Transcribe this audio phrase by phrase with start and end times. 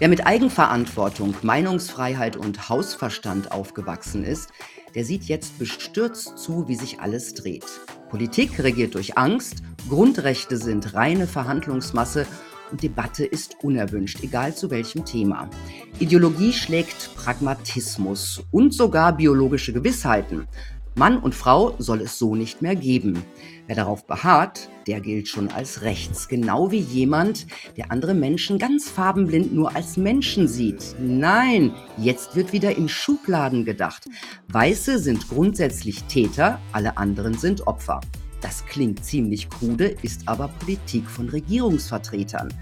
[0.00, 4.48] Wer mit Eigenverantwortung, Meinungsfreiheit und Hausverstand aufgewachsen ist,
[4.94, 7.66] der sieht jetzt bestürzt zu, wie sich alles dreht.
[8.08, 9.56] Politik regiert durch Angst,
[9.90, 12.26] Grundrechte sind reine Verhandlungsmasse
[12.70, 15.50] und Debatte ist unerwünscht, egal zu welchem Thema.
[15.98, 20.48] Ideologie schlägt Pragmatismus und sogar biologische Gewissheiten.
[20.94, 23.22] Mann und Frau soll es so nicht mehr geben.
[23.66, 27.46] Wer darauf beharrt, der gilt schon als rechts, genau wie jemand,
[27.76, 30.96] der andere Menschen ganz farbenblind nur als Menschen sieht.
[30.98, 34.08] Nein, jetzt wird wieder in Schubladen gedacht.
[34.48, 38.00] Weiße sind grundsätzlich Täter, alle anderen sind Opfer.
[38.40, 42.52] Das klingt ziemlich krude, ist aber Politik von Regierungsvertretern.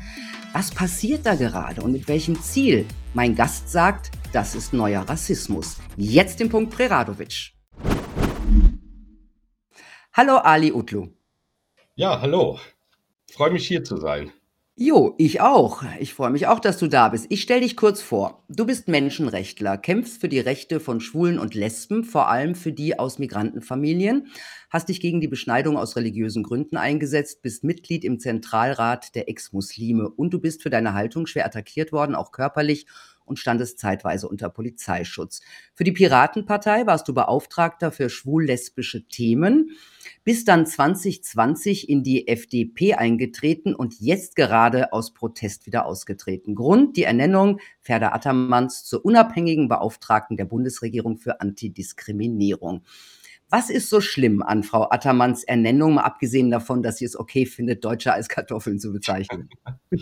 [0.53, 2.85] Was passiert da gerade und mit welchem Ziel?
[3.15, 5.77] Mein Gast sagt, das ist neuer Rassismus.
[5.97, 7.53] Jetzt den Punkt Preradovic.
[10.19, 11.11] Hallo Ali Utlu.
[11.95, 12.59] Ja, hallo.
[13.31, 14.33] Freue mich hier zu sein.
[14.75, 15.85] Jo, ich auch.
[16.01, 17.27] Ich freue mich auch, dass du da bist.
[17.29, 18.43] Ich stelle dich kurz vor.
[18.49, 22.99] Du bist Menschenrechtler, kämpfst für die Rechte von Schwulen und Lesben, vor allem für die
[22.99, 24.27] aus Migrantenfamilien,
[24.71, 30.09] hast dich gegen die Beschneidung aus religiösen Gründen eingesetzt, bist Mitglied im Zentralrat der Ex-Muslime
[30.09, 32.87] und du bist für deine Haltung schwer attackiert worden, auch körperlich
[33.29, 35.41] und standest zeitweise unter Polizeischutz.
[35.75, 39.77] Für die Piratenpartei warst du Beauftragter für schwul-lesbische Themen,
[40.29, 46.55] bist dann 2020 in die FDP eingetreten und jetzt gerade aus Protest wieder ausgetreten.
[46.55, 52.85] Grund die Ernennung Ferda Attermanns zur unabhängigen Beauftragten der Bundesregierung für Antidiskriminierung.
[53.49, 57.47] Was ist so schlimm an Frau Attermanns Ernennung, mal abgesehen davon, dass sie es okay
[57.47, 59.49] findet, Deutsche als Kartoffeln zu bezeichnen?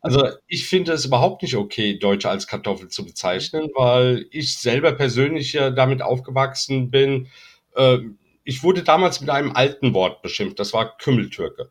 [0.00, 4.92] Also ich finde es überhaupt nicht okay, Deutsche als Kartoffeln zu bezeichnen, weil ich selber
[4.92, 7.26] persönlich ja damit aufgewachsen bin.
[7.74, 7.98] Äh,
[8.46, 11.70] ich wurde damals mit einem alten Wort beschimpft, das war Kümmeltürke.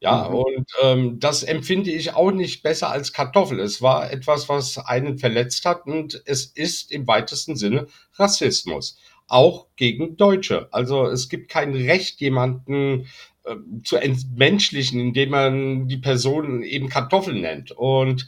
[0.00, 0.34] Ja, mhm.
[0.34, 3.60] und ähm, das empfinde ich auch nicht besser als Kartoffel.
[3.60, 9.68] Es war etwas, was einen verletzt hat und es ist im weitesten Sinne Rassismus auch
[9.76, 10.68] gegen Deutsche.
[10.72, 13.06] Also es gibt kein Recht, jemanden
[13.44, 13.54] äh,
[13.84, 17.70] zu entmenschlichen, indem man die Person eben Kartoffel nennt.
[17.70, 18.26] Und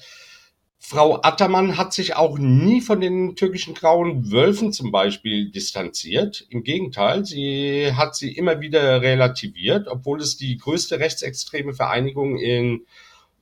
[0.80, 6.46] Frau Attermann hat sich auch nie von den türkischen grauen Wölfen zum Beispiel distanziert.
[6.50, 12.86] Im Gegenteil, sie hat sie immer wieder relativiert, obwohl es die größte rechtsextreme Vereinigung in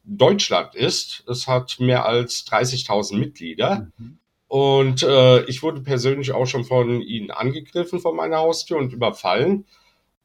[0.04, 1.24] Deutschland ist.
[1.28, 3.88] Es hat mehr als 30.000 Mitglieder.
[3.98, 4.18] Mhm.
[4.48, 9.66] Und äh, ich wurde persönlich auch schon von ihnen angegriffen vor meiner Haustür und überfallen.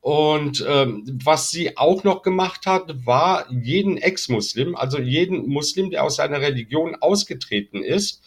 [0.01, 6.03] Und ähm, was sie auch noch gemacht hat, war jeden Ex-Muslim, also jeden Muslim, der
[6.03, 8.23] aus seiner Religion ausgetreten ist,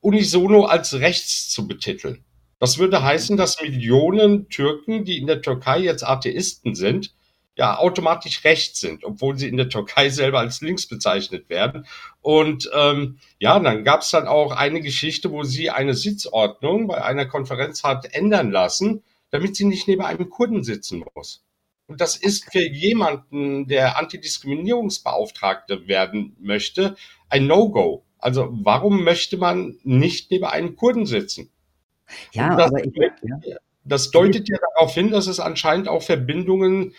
[0.00, 2.24] unisono als rechts zu betiteln.
[2.60, 7.12] Das würde heißen, dass Millionen Türken, die in der Türkei jetzt Atheisten sind,
[7.56, 11.86] ja automatisch rechts sind, obwohl sie in der Türkei selber als links bezeichnet werden.
[12.20, 17.02] Und ähm, ja, dann gab es dann auch eine Geschichte, wo sie eine Sitzordnung bei
[17.02, 19.02] einer Konferenz hat ändern lassen,
[19.34, 21.42] damit sie nicht neben einem Kurden sitzen muss.
[21.88, 26.94] Und das ist für jemanden, der Antidiskriminierungsbeauftragte werden möchte,
[27.28, 28.04] ein No-Go.
[28.18, 31.50] Also warum möchte man nicht neben einem Kurden sitzen?
[32.30, 33.56] Ja, das, aber ich, ja.
[33.82, 36.94] das deutet ja darauf hin, dass es anscheinend auch Verbindungen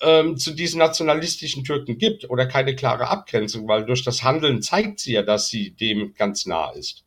[0.00, 5.00] ähm, zu diesen nationalistischen Türken gibt oder keine klare Abgrenzung, weil durch das Handeln zeigt
[5.00, 7.04] sie ja, dass sie dem ganz nah ist.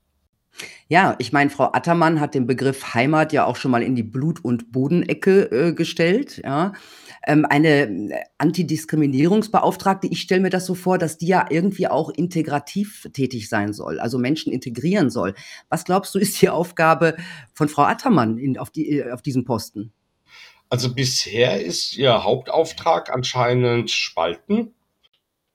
[0.88, 4.04] Ja, ich meine, Frau Attermann hat den Begriff Heimat ja auch schon mal in die
[4.04, 6.42] Blut- und Bodenecke äh, gestellt.
[6.44, 6.74] Ja.
[7.26, 12.10] Ähm, eine äh, Antidiskriminierungsbeauftragte, ich stelle mir das so vor, dass die ja irgendwie auch
[12.10, 15.34] integrativ tätig sein soll, also Menschen integrieren soll.
[15.70, 17.16] Was glaubst du, ist die Aufgabe
[17.54, 19.94] von Frau Attermann in, auf, die, äh, auf diesem Posten?
[20.70, 24.74] Also bisher ist ihr Hauptauftrag anscheinend Spalten.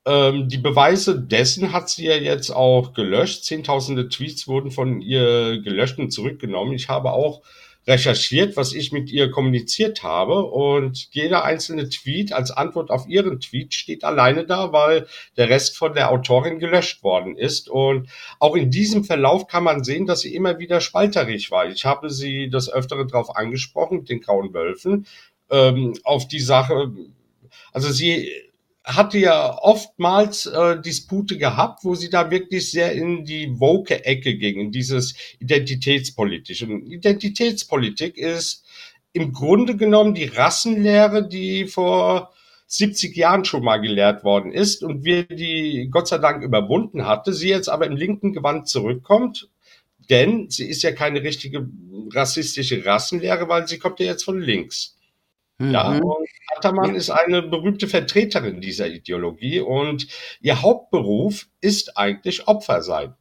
[0.09, 3.45] Ähm, die Beweise dessen hat sie ja jetzt auch gelöscht.
[3.45, 6.73] Zehntausende Tweets wurden von ihr gelöscht und zurückgenommen.
[6.73, 7.43] Ich habe auch
[7.87, 10.45] recherchiert, was ich mit ihr kommuniziert habe.
[10.45, 15.77] Und jeder einzelne Tweet als Antwort auf ihren Tweet steht alleine da, weil der Rest
[15.77, 17.69] von der Autorin gelöscht worden ist.
[17.69, 18.09] Und
[18.39, 21.69] auch in diesem Verlauf kann man sehen, dass sie immer wieder spalterig war.
[21.69, 25.06] Ich habe sie das Öftere darauf angesprochen, mit den grauen Wölfen,
[25.50, 26.93] ähm, auf die Sache.
[27.73, 28.31] Also sie
[28.88, 34.37] hatte ja oftmals äh, Dispute gehabt, wo sie da wirklich sehr in die woke Ecke
[34.37, 36.67] ging, in dieses Identitätspolitische.
[36.67, 38.64] Und Identitätspolitik ist
[39.12, 42.32] im Grunde genommen die Rassenlehre, die vor
[42.67, 47.32] 70 Jahren schon mal gelehrt worden ist und wir die Gott sei Dank überwunden hatte,
[47.32, 49.49] sie jetzt aber im linken Gewand zurückkommt,
[50.11, 51.69] denn sie ist ja keine richtige
[52.14, 54.98] rassistische Rassenlehre, weil sie kommt ja jetzt von links.
[55.60, 55.72] Mhm.
[55.72, 60.06] Ja, und Attermann ist eine berühmte Vertreterin dieser Ideologie und
[60.40, 63.14] ihr Hauptberuf ist eigentlich Opfer sein.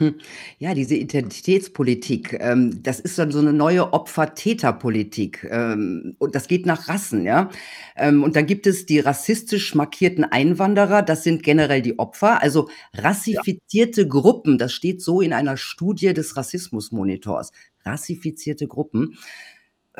[0.00, 0.16] Mhm.
[0.58, 6.66] Ja, diese Identitätspolitik, ähm, das ist dann so 'ne neue Opfer-Täter-Politik, ähm, und das geht
[6.66, 7.48] nach Rassen, ja?
[7.96, 12.68] Ähm, und dann gibt es die rassistisch markierten Einwanderer, das sind generell die Opfer, also
[12.92, 13.02] Ja.
[13.04, 17.52] rassifizierte Gruppen, das steht so in einer Studie des Rassismusmonitors.
[17.84, 19.16] Rassifizierte Gruppen.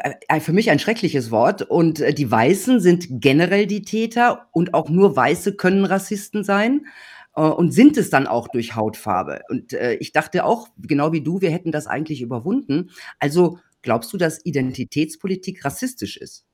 [0.02, 4.48] Äh, äh, für mich ein schreckliches Wort und, äh, die Weißen sind generell die Täter
[4.52, 6.86] und auch nur Weiße können Rassisten sein,
[7.34, 9.42] und sind es dann auch durch Hautfarbe.
[9.48, 12.90] Und, ich dachte auch, genau wie du, wir hätten das eigentlich überwunden.
[13.20, 16.46] Also, glaubst du, dass Identitätspolitik rassistisch ist?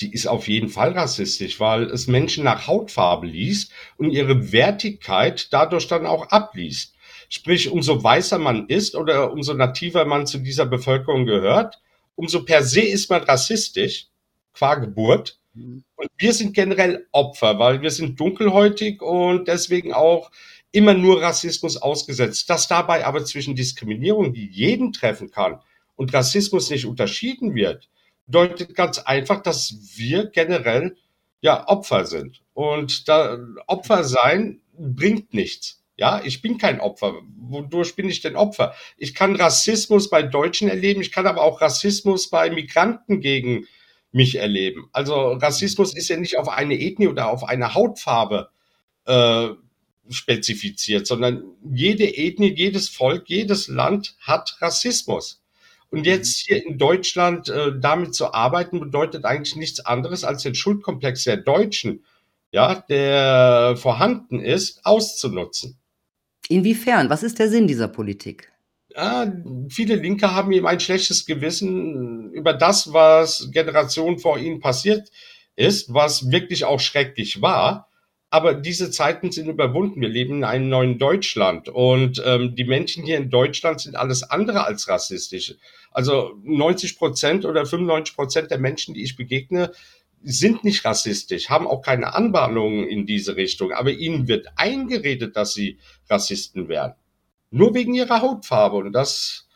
[0.00, 5.52] Die ist auf jeden Fall rassistisch, weil es Menschen nach Hautfarbe liest und ihre Wertigkeit
[5.52, 6.94] dadurch dann auch abliest.
[7.28, 11.82] Sprich, umso weißer man ist oder umso nativer man zu dieser Bevölkerung gehört,
[12.14, 14.06] umso per se ist man rassistisch,
[14.52, 15.38] qua Geburt.
[15.54, 15.84] Mhm.
[15.96, 20.30] Und wir sind generell Opfer, weil wir sind dunkelhäutig und deswegen auch
[20.72, 22.48] immer nur Rassismus ausgesetzt.
[22.48, 25.60] Dass dabei aber zwischen Diskriminierung, die jeden treffen kann,
[25.96, 27.88] und Rassismus nicht unterschieden wird,
[28.26, 30.96] bedeutet ganz einfach, dass wir generell
[31.40, 32.42] ja Opfer sind.
[32.54, 35.81] Und da Opfer sein bringt nichts.
[35.96, 37.14] Ja, ich bin kein Opfer.
[37.36, 38.74] Wodurch bin ich denn Opfer?
[38.96, 43.66] Ich kann Rassismus bei Deutschen erleben, ich kann aber auch Rassismus bei Migranten gegen
[44.10, 44.88] mich erleben.
[44.92, 48.50] Also Rassismus ist ja nicht auf eine Ethnie oder auf eine Hautfarbe
[49.06, 49.48] äh,
[50.10, 55.42] spezifiziert, sondern jede Ethnie, jedes Volk, jedes Land hat Rassismus.
[55.90, 56.04] Und Mhm.
[56.06, 61.24] jetzt hier in Deutschland äh, damit zu arbeiten, bedeutet eigentlich nichts anderes, als den Schuldkomplex
[61.24, 62.04] der Deutschen,
[62.50, 65.78] ja, der vorhanden ist, auszunutzen.
[66.52, 67.08] Inwiefern?
[67.08, 68.52] Was ist der Sinn dieser Politik?
[68.94, 69.32] Ja,
[69.70, 75.10] viele Linke haben eben ein schlechtes Gewissen über das, was Generationen vor ihnen passiert
[75.56, 77.88] ist, was wirklich auch schrecklich war.
[78.28, 80.00] Aber diese Zeiten sind überwunden.
[80.00, 84.22] Wir leben in einem neuen Deutschland und ähm, die Menschen hier in Deutschland sind alles
[84.22, 85.54] andere als rassistisch.
[85.90, 89.72] Also 90 Prozent oder 95 Prozent der Menschen, die ich begegne,
[90.24, 93.72] sind nicht rassistisch, haben auch keine Anbahnungen in diese Richtung.
[93.72, 95.78] Aber ihnen wird eingeredet, dass sie
[96.08, 96.94] Rassisten wären.
[97.50, 98.76] Nur wegen ihrer Hautfarbe.
[98.76, 99.48] Und das,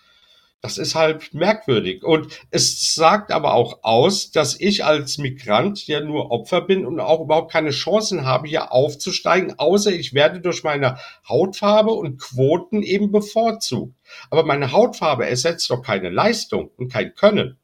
[0.60, 2.02] das ist halt merkwürdig.
[2.04, 7.00] Und es sagt aber auch aus, dass ich als Migrant ja nur Opfer bin und
[7.00, 10.98] auch überhaupt keine Chancen habe, hier aufzusteigen, außer ich werde durch meine
[11.28, 13.94] Hautfarbe und Quoten eben bevorzugt.
[14.30, 17.58] Aber meine Hautfarbe ersetzt doch keine Leistung und kein Können.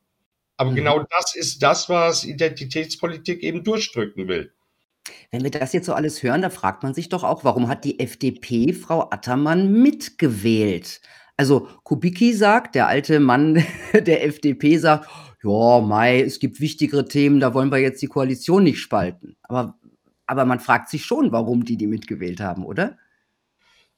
[0.63, 0.77] Aber Mhm.
[0.77, 4.53] genau das ist das, was Identitätspolitik eben durchdrücken will.
[5.33, 7.85] Wenn wir das jetzt so alles hören, da fragt man sich doch auch, warum hat
[7.85, 11.01] die FDP Frau Attermann mitgewählt?
[11.37, 15.09] Also Kubicki sagt, der alte Mann der FDP sagt,
[15.43, 19.37] ja, Mai, es gibt wichtigere Themen, da wollen wir jetzt die Koalition nicht spalten.
[19.43, 19.77] Aber,
[20.27, 22.97] aber man fragt sich schon, warum die die mitgewählt haben, oder?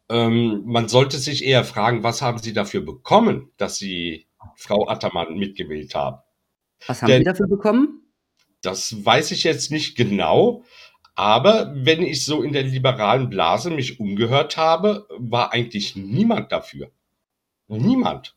[0.08, 4.26] Ähm, man sollte sich eher fragen, was haben Sie dafür bekommen, dass Sie
[4.56, 6.23] Frau Attermann mitgewählt haben?
[6.86, 8.04] Was haben Denn die dafür bekommen?
[8.64, 10.64] das weiß ich jetzt nicht genau,
[11.14, 16.90] aber wenn ich so in der liberalen Blase mich umgehört habe, war eigentlich niemand dafür.
[17.68, 18.34] Niemand.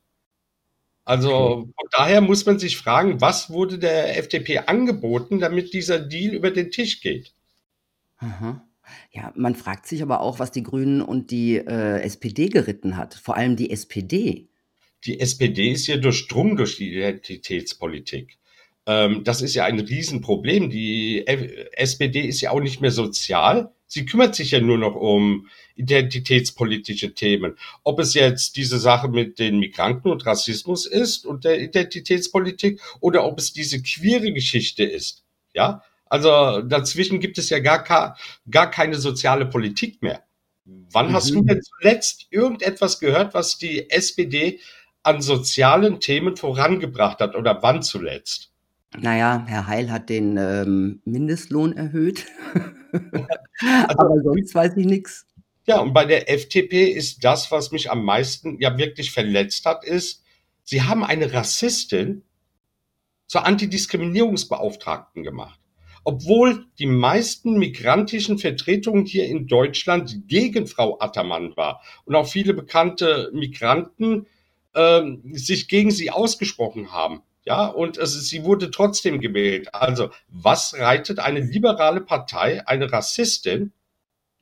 [1.04, 6.34] Also von daher muss man sich fragen, was wurde der FDP angeboten, damit dieser Deal
[6.34, 7.34] über den Tisch geht?
[8.18, 8.62] Aha.
[9.12, 13.16] Ja, man fragt sich aber auch, was die Grünen und die äh, SPD geritten hat.
[13.16, 14.50] Vor allem die SPD.
[15.08, 18.38] Die SPD ist ja durchdrungen durch die Identitätspolitik.
[18.86, 20.70] Ähm, das ist ja ein Riesenproblem.
[20.70, 23.72] Die SPD ist ja auch nicht mehr sozial.
[23.88, 27.58] Sie kümmert sich ja nur noch um identitätspolitische Themen.
[27.84, 33.26] Ob es jetzt diese Sache mit den Migranten und Rassismus ist und der Identitätspolitik oder
[33.26, 35.24] ob es diese queere Geschichte ist.
[35.54, 38.18] Ja, also dazwischen gibt es ja gar,
[38.50, 40.24] gar keine soziale Politik mehr.
[40.92, 41.48] Wann hast du Mhm.
[41.48, 44.60] denn zuletzt irgendetwas gehört, was die SPD
[45.08, 48.52] an sozialen Themen vorangebracht hat oder wann zuletzt?
[49.00, 52.26] Na ja, Herr Heil hat den, ähm, Mindestlohn erhöht.
[53.60, 55.26] Also, Aber sonst weiß ich nix.
[55.66, 59.84] ja, und bei der FDP ist das, was mich am meisten ja wirklich verletzt hat,
[59.84, 60.24] ist,
[60.64, 62.22] sie haben eine Rassistin
[63.26, 65.60] zur Antidiskriminierungsbeauftragten gemacht.
[66.04, 72.54] Obwohl die meisten migrantischen Vertretungen hier in Deutschland gegen Frau Attermann war und auch viele
[72.54, 74.28] bekannte Migranten
[74.78, 77.24] ähm, sich gegen sie ausgesprochen haben.
[77.46, 79.74] Ja, und es, sie wurde trotzdem gewählt.
[79.74, 83.72] Also, was reitet eine liberale Partei, eine Rassistin,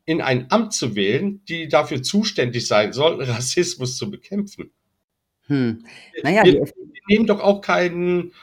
[0.05, 4.71] in ein Amt zu wählen, die dafür zuständig sein soll, Rassismus zu bekämpfen?
[5.47, 5.85] Hm.
[6.23, 8.33] Na ja, Wir, wir nehmen doch auch keinen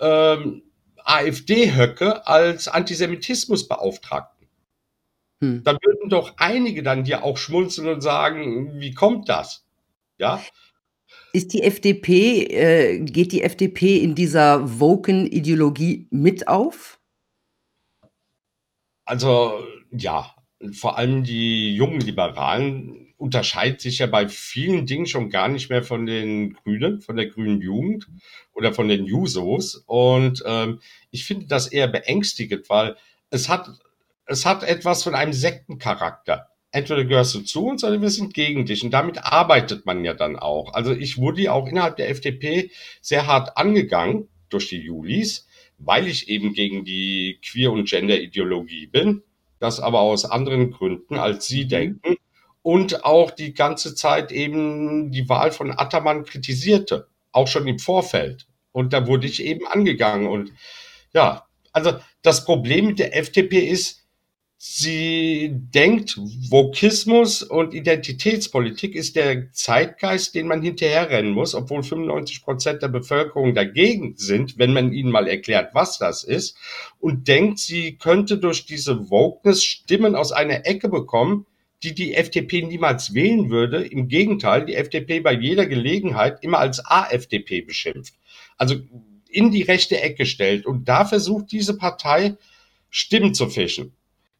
[0.00, 0.62] ähm,
[1.04, 4.48] AfD-Höcke als Antisemitismusbeauftragten.
[5.40, 5.64] hm.
[5.64, 9.64] dann würden doch einige dann dir auch schmunzeln und sagen, wie kommt das?
[10.18, 10.40] Ja?
[11.34, 17.00] Ist die FDP, äh, geht die FDP in dieser Woken-Ideologie mit auf?
[19.06, 20.34] Also ja,
[20.72, 25.82] vor allem die jungen Liberalen unterscheidet sich ja bei vielen Dingen schon gar nicht mehr
[25.82, 28.08] von den Grünen, von der grünen Jugend
[28.52, 29.76] oder von den Jusos.
[29.86, 32.96] Und ähm, ich finde das eher beängstigend, weil
[33.30, 33.70] es hat,
[34.26, 36.51] es hat etwas von einem Sektencharakter.
[36.72, 38.82] Entweder gehörst du zu uns oder wir sind gegen dich.
[38.82, 40.72] Und damit arbeitet man ja dann auch.
[40.72, 45.46] Also ich wurde ja auch innerhalb der FDP sehr hart angegangen durch die Julis,
[45.78, 49.22] weil ich eben gegen die Queer- und Gender-Ideologie bin.
[49.58, 51.68] Das aber aus anderen Gründen, als Sie mhm.
[51.68, 52.16] denken
[52.62, 58.46] und auch die ganze Zeit eben die Wahl von Attermann kritisierte, auch schon im Vorfeld.
[58.70, 60.28] Und da wurde ich eben angegangen.
[60.28, 60.52] Und
[61.12, 64.01] ja, also das Problem mit der FDP ist,
[64.64, 72.80] sie denkt, Vokismus und Identitätspolitik ist der Zeitgeist, den man hinterherrennen muss, obwohl 95 Prozent
[72.80, 76.56] der Bevölkerung dagegen sind, wenn man ihnen mal erklärt, was das ist,
[77.00, 81.44] und denkt, sie könnte durch diese Wokeness Stimmen aus einer Ecke bekommen,
[81.82, 83.84] die die FDP niemals wählen würde.
[83.84, 88.14] Im Gegenteil, die FDP bei jeder Gelegenheit immer als AfDP beschimpft.
[88.56, 88.76] Also
[89.28, 90.66] in die rechte Ecke stellt.
[90.66, 92.36] Und da versucht diese Partei
[92.90, 93.92] Stimmen zu fischen.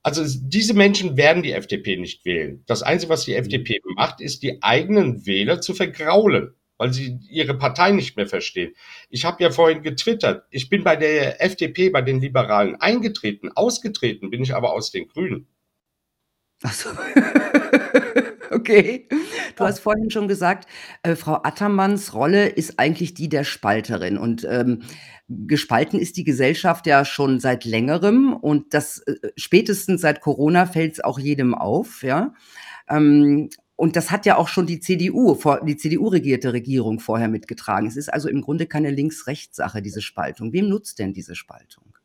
[0.03, 2.65] Also diese Menschen werden die FDP nicht wählen.
[2.67, 7.57] Das Einzige, was die FDP macht, ist, die eigenen Wähler zu vergraulen, weil sie ihre
[7.57, 8.75] Partei nicht mehr verstehen.
[9.11, 14.31] Ich habe ja vorhin getwittert, ich bin bei der FDP, bei den Liberalen eingetreten, ausgetreten
[14.31, 15.47] bin ich aber aus den Grünen.
[16.65, 16.91] Ach so.
[18.63, 19.09] Okay.
[19.57, 20.69] Du hast vorhin schon gesagt,
[21.03, 24.17] äh, Frau Attermanns Rolle ist eigentlich die der Spalterin.
[24.17, 24.83] Und ähm,
[25.29, 28.35] gespalten ist die Gesellschaft ja schon seit längerem.
[28.35, 32.35] Und das äh, spätestens seit Corona fällt es auch jedem auf, ja.
[32.89, 37.89] Ähm, und das hat ja auch schon die CDU, die CDU-regierte Regierung vorher mitgetragen.
[37.89, 40.53] Es ist also im Grunde keine Links-Rechts-Sache, diese Spaltung.
[40.53, 41.99] Wem nutzt denn diese Spaltung?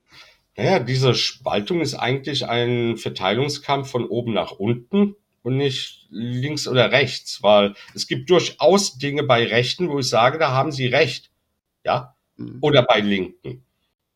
[0.56, 5.16] Naja, diese Spaltung ist eigentlich ein Verteilungskampf von oben nach unten
[5.48, 10.38] und nicht links oder rechts, weil es gibt durchaus Dinge bei Rechten, wo ich sage,
[10.38, 11.32] da haben sie recht.
[11.86, 12.18] Ja?
[12.36, 12.58] Mhm.
[12.60, 13.64] Oder bei Linken.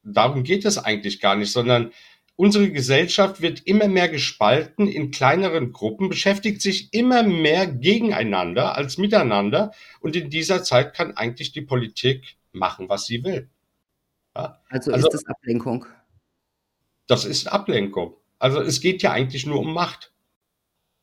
[0.03, 1.93] Darum geht es eigentlich gar nicht, sondern
[2.35, 8.97] unsere Gesellschaft wird immer mehr gespalten in kleineren Gruppen, beschäftigt sich immer mehr gegeneinander als
[8.97, 9.71] miteinander.
[10.01, 13.49] Und in dieser Zeit kann eigentlich die Politik machen, was sie will.
[14.35, 14.59] Ja?
[14.67, 15.85] Also, also ist das Ablenkung?
[17.07, 18.17] Das ist Ablenkung.
[18.37, 20.10] Also es geht ja eigentlich nur um Macht.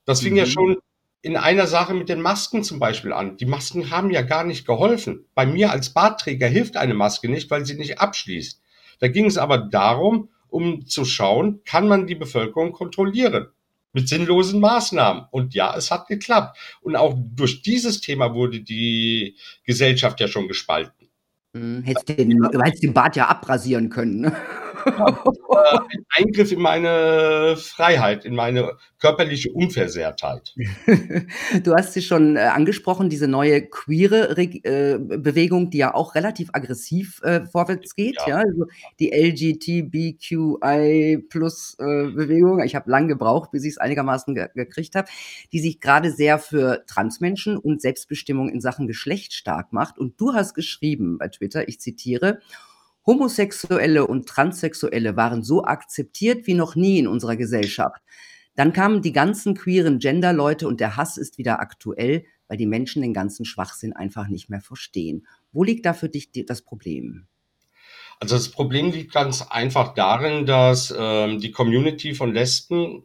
[0.09, 0.38] Das fing mhm.
[0.38, 0.79] ja schon
[1.21, 3.37] in einer Sache mit den Masken zum Beispiel an.
[3.37, 5.27] Die Masken haben ja gar nicht geholfen.
[5.35, 8.59] Bei mir als Bartträger hilft eine Maske nicht, weil sie nicht abschließt.
[9.00, 13.49] Da ging es aber darum, um zu schauen, kann man die Bevölkerung kontrollieren
[13.93, 15.27] mit sinnlosen Maßnahmen.
[15.31, 16.57] Und ja, es hat geklappt.
[16.81, 21.11] Und auch durch dieses Thema wurde die Gesellschaft ja schon gespalten.
[21.53, 24.21] Hm, hättest den, du hättest den Bart ja abrasieren können.
[24.21, 24.37] Ne?
[24.85, 30.55] Ein Eingriff in meine Freiheit, in meine körperliche Unversehrtheit.
[31.63, 36.15] Du hast sie schon äh, angesprochen, diese neue queere Reg äh, Bewegung, die ja auch
[36.15, 38.29] relativ aggressiv äh, vorwärts geht, ja.
[38.29, 38.37] ja?
[38.39, 38.67] Also
[38.99, 40.59] die LGTBQI
[41.29, 42.61] Plus äh, Bewegung.
[42.63, 45.09] Ich habe lange gebraucht, bis ich es einigermaßen ge gekriegt habe,
[45.53, 49.99] die sich gerade sehr für Transmenschen und Selbstbestimmung in Sachen Geschlecht stark macht.
[49.99, 52.41] Und du hast geschrieben bei Twitter, ich zitiere,
[53.09, 58.03] Homosexuelle und Transsexuelle waren so akzeptiert wie noch nie in unserer Gesellschaft.
[58.55, 63.00] Dann kamen die ganzen queeren Gender-Leute und der Hass ist wieder aktuell, weil die Menschen
[63.00, 65.27] den ganzen Schwachsinn einfach nicht mehr verstehen.
[65.53, 67.27] Wo liegt da für dich das Problem?
[68.21, 73.05] Also das Problem liegt ganz einfach darin, dass ähm, die Community von Lesben,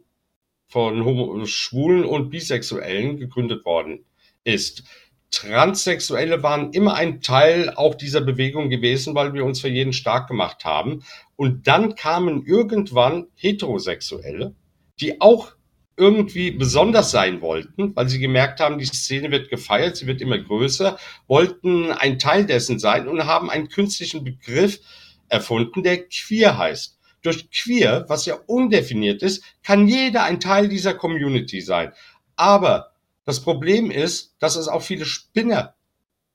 [0.68, 4.04] von Homo Schwulen und Bisexuellen gegründet worden
[4.42, 4.82] ist.
[5.30, 10.28] Transsexuelle waren immer ein Teil auch dieser Bewegung gewesen, weil wir uns für jeden stark
[10.28, 11.04] gemacht haben.
[11.36, 14.54] Und dann kamen irgendwann Heterosexuelle,
[15.00, 15.52] die auch
[15.96, 20.38] irgendwie besonders sein wollten, weil sie gemerkt haben, die Szene wird gefeiert, sie wird immer
[20.38, 24.80] größer, wollten ein Teil dessen sein und haben einen künstlichen Begriff
[25.28, 26.98] erfunden, der queer heißt.
[27.22, 31.92] Durch queer, was ja undefiniert ist, kann jeder ein Teil dieser Community sein.
[32.36, 32.93] Aber
[33.24, 35.74] das Problem ist, dass es auch viele Spinner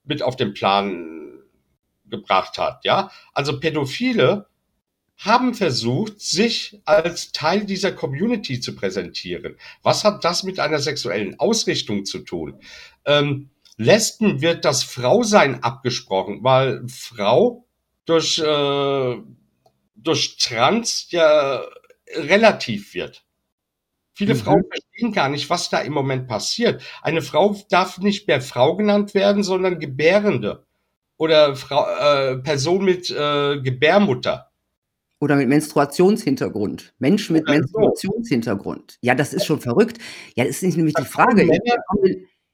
[0.03, 1.39] mit auf den Plan
[2.05, 3.11] gebracht hat, ja.
[3.33, 4.47] Also Pädophile
[5.17, 9.57] haben versucht, sich als Teil dieser Community zu präsentieren.
[9.83, 12.59] Was hat das mit einer sexuellen Ausrichtung zu tun?
[13.05, 17.65] Ähm, Lesben wird das Frausein abgesprochen, weil Frau
[18.05, 19.17] durch, äh,
[19.95, 21.63] durch Trans ja
[22.15, 23.23] relativ wird.
[24.19, 24.39] Viele mhm.
[24.39, 26.83] Frauen verstehen gar nicht, was da im Moment passiert.
[27.01, 30.65] Eine Frau darf nicht mehr Frau genannt werden, sondern Gebärende
[31.17, 34.51] oder Frau, äh, Person mit äh, Gebärmutter.
[35.21, 36.93] Oder mit Menstruationshintergrund.
[36.99, 38.97] Mensch mit oder Menstruationshintergrund.
[38.99, 39.99] Ja, das ist schon verrückt.
[40.35, 41.47] Ja, das ist nicht nämlich die Frage.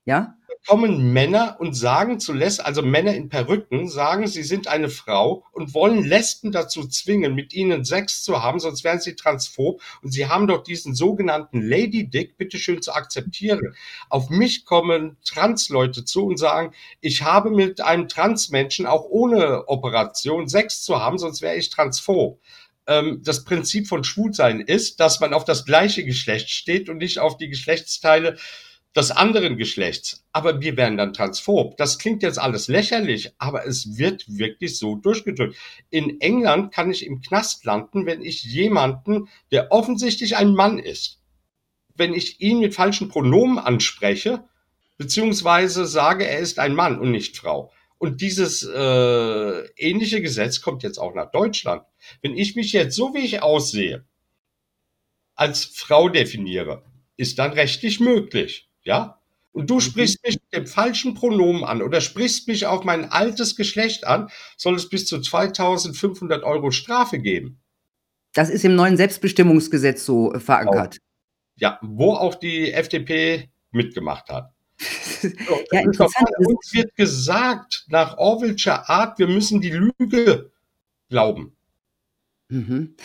[0.06, 0.38] Ja?
[0.68, 5.46] Kommen Männer und sagen zu Lesben, also Männer in Perücken, sagen, sie sind eine Frau
[5.52, 10.12] und wollen Lesben dazu zwingen, mit ihnen Sex zu haben, sonst wären sie transphob und
[10.12, 13.76] sie haben doch diesen sogenannten Lady Dick bitteschön zu akzeptieren.
[14.10, 20.48] Auf mich kommen Transleute zu und sagen, ich habe mit einem Transmenschen auch ohne Operation
[20.48, 22.40] Sex zu haben, sonst wäre ich transphob
[22.88, 27.20] ähm, das Prinzip von Schwulsein ist, dass man auf das gleiche Geschlecht steht und nicht
[27.20, 28.38] auf die Geschlechtsteile
[28.96, 30.26] des anderen Geschlechts.
[30.32, 31.76] Aber wir werden dann transphob.
[31.78, 35.58] Das klingt jetzt alles lächerlich, aber es wird wirklich so durchgedrückt.
[35.90, 41.20] In England kann ich im Knast landen, wenn ich jemanden, der offensichtlich ein Mann ist,
[41.96, 44.46] wenn ich ihn mit falschen Pronomen anspreche,
[44.98, 47.72] beziehungsweise sage, er ist ein Mann und nicht Frau.
[47.98, 51.84] Und dieses äh, ähnliche Gesetz kommt jetzt auch nach Deutschland.
[52.22, 54.06] Wenn ich mich jetzt so wie ich aussehe,
[55.34, 56.84] als Frau definiere,
[57.18, 59.20] ist dann rechtlich möglich ja?
[59.52, 59.82] Und du mhm.
[59.82, 64.30] sprichst mich mit dem falschen Pronomen an oder sprichst mich auf mein altes Geschlecht an,
[64.58, 67.62] soll es bis zu 2500 Euro Strafe geben.
[68.34, 70.98] Das ist im neuen Selbstbestimmungsgesetz so äh, verankert.
[71.56, 74.52] Ja, wo auch die FDP mitgemacht hat.
[75.22, 76.30] So, ja, interessant.
[76.38, 80.52] Uns wird gesagt, nach Orwellscher Art, wir müssen die Lüge
[81.10, 81.55] glauben.
[82.50, 82.96] Mhm.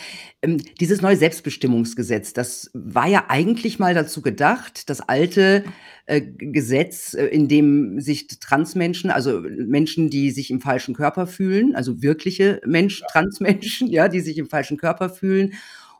[0.43, 5.63] Ähm, dieses neue Selbstbestimmungsgesetz, das war ja eigentlich mal dazu gedacht, das alte
[6.05, 11.75] äh, Gesetz, äh, in dem sich Transmenschen, also Menschen, die sich im falschen Körper fühlen,
[11.75, 13.07] also wirkliche Mensch, ja.
[13.07, 15.53] Transmenschen, ja, die sich im falschen Körper fühlen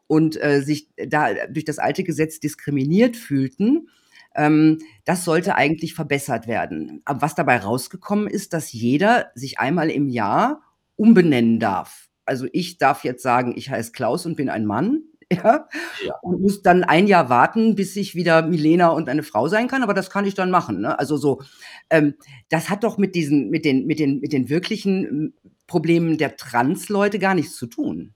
[0.05, 3.88] und äh, sich da durch das alte Gesetz diskriminiert fühlten,
[4.36, 7.01] ähm, das sollte eigentlich verbessert werden.
[7.05, 10.62] Aber was dabei rausgekommen ist, dass jeder sich einmal im Jahr
[10.95, 15.03] umbenennen darf also ich darf jetzt sagen, ich heiße Klaus und bin ein Mann.
[15.31, 15.69] Ja,
[16.05, 16.13] ja.
[16.21, 19.81] Und muss dann ein Jahr warten, bis ich wieder Milena und eine Frau sein kann,
[19.81, 20.81] aber das kann ich dann machen.
[20.81, 20.99] Ne?
[20.99, 21.41] Also so,
[21.89, 22.15] ähm,
[22.49, 25.34] das hat doch mit diesen, mit den, mit den, mit den wirklichen hm,
[25.67, 28.13] Problemen der Trans-Leute gar nichts zu tun.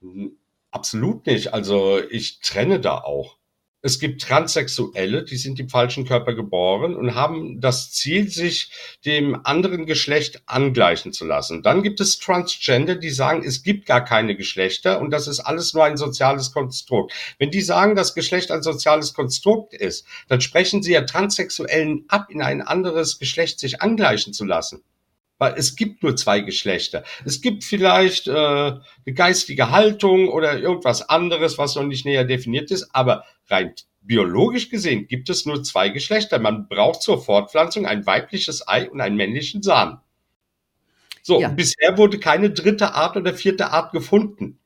[0.00, 0.36] Hm,
[0.72, 1.54] absolut nicht.
[1.54, 3.38] Also ich trenne da auch.
[3.86, 8.72] Es gibt Transsexuelle, die sind im falschen Körper geboren und haben das Ziel, sich
[9.04, 11.62] dem anderen Geschlecht angleichen zu lassen.
[11.62, 15.72] Dann gibt es Transgender, die sagen, es gibt gar keine Geschlechter und das ist alles
[15.72, 17.12] nur ein soziales Konstrukt.
[17.38, 22.26] Wenn die sagen, dass Geschlecht ein soziales Konstrukt ist, dann sprechen sie ja Transsexuellen ab,
[22.30, 24.82] in ein anderes Geschlecht sich angleichen zu lassen.
[25.38, 27.04] Weil es gibt nur zwei Geschlechter.
[27.24, 28.80] Es gibt vielleicht äh, eine
[29.14, 33.74] geistige Haltung oder irgendwas anderes, was noch nicht näher definiert ist, aber rein
[34.06, 36.38] biologisch gesehen gibt es nur zwei Geschlechter.
[36.38, 39.98] Man braucht zur Fortpflanzung ein weibliches Ei und einen männlichen Samen.
[41.22, 41.48] So, ja.
[41.48, 44.60] bisher wurde keine dritte Art oder vierte Art gefunden.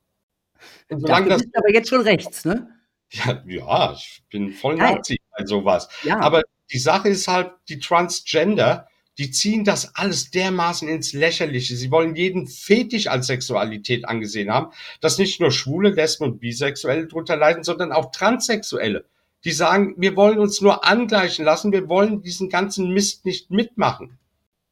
[0.91, 2.69] Und solange das, aber jetzt schon rechts, ne?
[3.11, 5.89] Ja, ja ich bin voll Nazi bei sowas.
[6.05, 6.21] Ja.
[6.21, 8.89] Aber die Sache ist halt, die Transgender,
[9.21, 11.77] die ziehen das alles dermaßen ins Lächerliche.
[11.77, 17.07] Sie wollen jeden Fetisch als Sexualität angesehen haben, dass nicht nur Schwule, Lesben und Bisexuelle
[17.07, 19.05] drunter leiden, sondern auch Transsexuelle.
[19.45, 24.19] Die sagen, wir wollen uns nur angleichen lassen, wir wollen diesen ganzen Mist nicht mitmachen.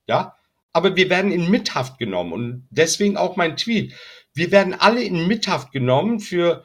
[0.07, 0.35] Ja?
[0.73, 3.93] Aber wir werden in Mithaft genommen und deswegen auch mein Tweet.
[4.33, 6.65] Wir werden alle in Mithaft genommen für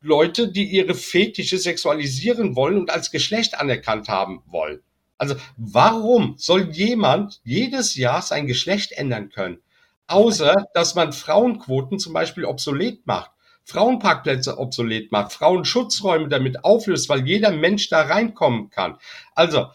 [0.00, 4.80] Leute, die ihre Fetische sexualisieren wollen und als Geschlecht anerkannt haben wollen.
[5.20, 9.58] Also warum soll jemand jedes Jahr sein Geschlecht ändern können?
[10.06, 13.30] Außer, dass man Frauenquoten zum Beispiel obsolet macht,
[13.64, 18.96] Frauenparkplätze obsolet macht, Frauenschutzräume damit auflöst, weil jeder Mensch da reinkommen kann.
[19.34, 19.66] Also,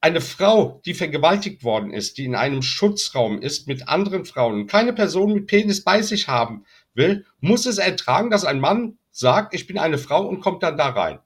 [0.00, 4.66] eine Frau, die vergewaltigt worden ist, die in einem Schutzraum ist mit anderen Frauen und
[4.68, 9.52] keine Person mit Penis bei sich haben will, muss es ertragen, dass ein Mann sagt,
[9.52, 11.18] ich bin eine Frau und kommt dann da rein.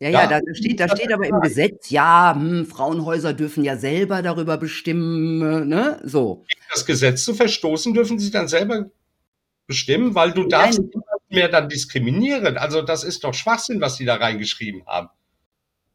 [0.00, 4.22] Ja, ja, da steht, da steht aber im Gesetz, ja, hm, Frauenhäuser dürfen ja selber
[4.22, 6.00] darüber bestimmen, ne?
[6.02, 6.44] So.
[6.72, 8.90] Das Gesetz zu verstoßen, dürfen sie dann selber
[9.66, 12.58] bestimmen, weil du darfst niemand mehr dann diskriminieren.
[12.58, 15.08] Also das ist doch Schwachsinn, was sie da reingeschrieben haben.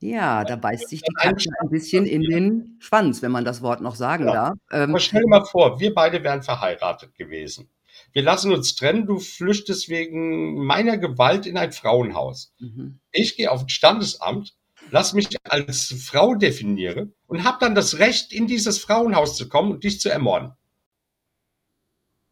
[0.01, 3.81] Ja, da beißt sich die Katze ein bisschen in den Schwanz, wenn man das Wort
[3.81, 4.33] noch sagen ja.
[4.33, 4.57] darf.
[4.71, 7.69] Ähm, Aber stell dir mal vor, wir beide wären verheiratet gewesen
[8.13, 12.54] wir lassen uns trennen, du flüchtest wegen meiner Gewalt in ein Frauenhaus.
[12.60, 13.00] Mhm.
[13.12, 14.56] Ich gehe auf ein Standesamt,
[14.91, 19.72] lass mich als Frau definieren und habe dann das Recht, in dieses Frauenhaus zu kommen
[19.72, 20.54] und dich zu ermorden.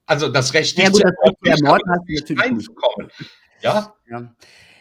[0.06, 3.12] Also das Recht, dich ja, gut, zu ermorden, ermorden natürlich reinzukommen.
[3.62, 3.94] Ja?
[4.10, 4.36] ja.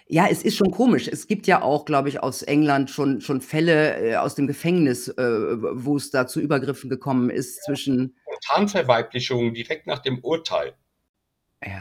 [0.09, 1.09] Ja, es ist schon komisch.
[1.09, 5.09] Es gibt ja auch, glaube ich, aus England schon schon Fälle, äh, aus dem Gefängnis,
[5.09, 7.63] äh, wo es da zu Übergriffen gekommen ist Ja.
[7.65, 10.75] zwischen Spontanverweiblichung direkt nach dem Urteil.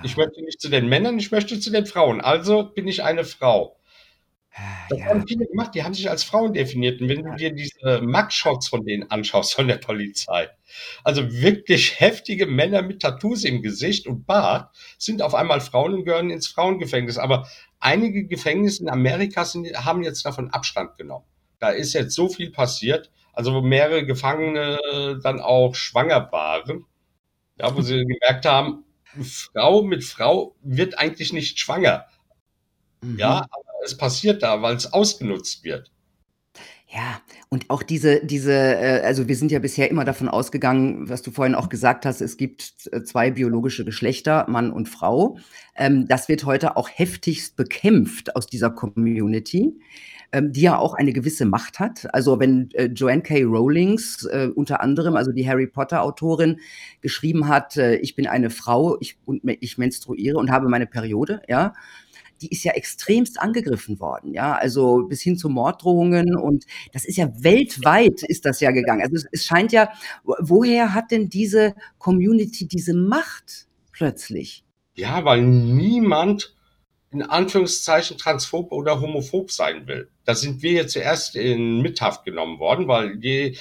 [0.03, 0.23] Ich Ja.
[0.23, 2.21] möchte nicht zu den Männern, ich möchte zu den Frauen.
[2.21, 3.77] Also bin ich eine Frau.
[4.53, 5.05] Ah, Das ja.
[5.07, 7.01] haben viele gemacht, die haben sich als Frauen definiert.
[7.01, 10.49] Und wenn du dir diese Mugshots von denen anschaust, von der Polizei,
[11.03, 16.05] also wirklich heftige Männer mit Tattoos im Gesicht und Bart sind auf einmal Frauen und
[16.05, 17.17] gehören ins Frauengefängnis.
[17.17, 17.47] Aber
[17.81, 21.25] einige Gefängnisse in Amerika sind, haben jetzt davon Abstand genommen.
[21.59, 26.85] Da ist jetzt so viel passiert, also wo mehrere Gefangene dann auch schwanger waren,
[27.59, 28.84] ja, wo sie gemerkt haben,
[29.23, 32.05] Frau mit Frau wird eigentlich nicht schwanger.
[33.03, 33.47] Ja, Mhm.
[33.51, 35.91] aber es passiert da, weil es ausgenutzt wird.
[36.87, 41.21] Ja, und auch diese diese, äh also, wir sind ja bisher immer davon ausgegangen, was
[41.21, 45.37] du vorhin auch gesagt hast, es gibt z 2 biologische Geschlechter, Mann und Frau.
[45.75, 49.73] Ähm, das wird heute auch heftigst bekämpft aus dieser Community,
[50.35, 52.13] ähm, die ja auch eine gewisse Macht hat.
[52.13, 53.43] Also, wenn, äh, Joanne K.
[53.43, 56.59] Rowlings, äh, unter anderem, also die Harry Potter Autorin,
[57.01, 61.41] geschrieben hat, äh: „Ich bin eine Frau, ich und ich menstruiere und habe meine Periode“,
[61.47, 61.73] ja?
[62.41, 67.17] Die ist ja extremst angegriffen worden, ja, also, bis hin zu Morddrohungen und das ist
[67.17, 69.01] ja weltweit ist das ja gegangen.
[69.03, 69.89] Also, es es scheint ja
[70.25, 74.63] wo woher hat denn diese Community diese Macht plötzlich?
[74.97, 76.53] Ja, weil niemand
[77.15, 80.09] in Anführungszeichen transphob oder homophob sein will.
[80.25, 83.55] Da sind wir ja zuerst in Mithaft genommen worden, weil je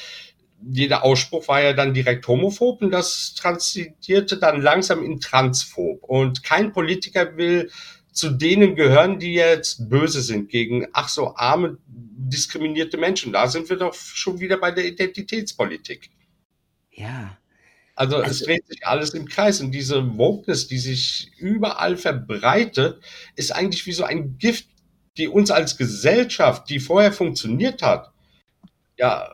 [0.67, 6.03] jeder Ausspruch war ja dann direkt homophob und das transidierte dann langsam in transphob.
[6.03, 7.71] Und kein Politiker will
[8.12, 13.33] zu denen gehören, die jetzt böse sind gegen ach so arme, diskriminierte Menschen.
[13.33, 16.11] Da sind wir doch schon wieder bei der Identitätspolitik.
[16.93, 17.37] Ja.
[17.96, 23.00] Also, es Also dreht sich alles im Kreis und diese Wokeness, die sich überall verbreitet,
[23.37, 24.66] ist eigentlich wie so ein Gift,
[25.16, 28.11] die uns als Gesellschaft, die vorher funktioniert hat,
[28.98, 29.30] ja,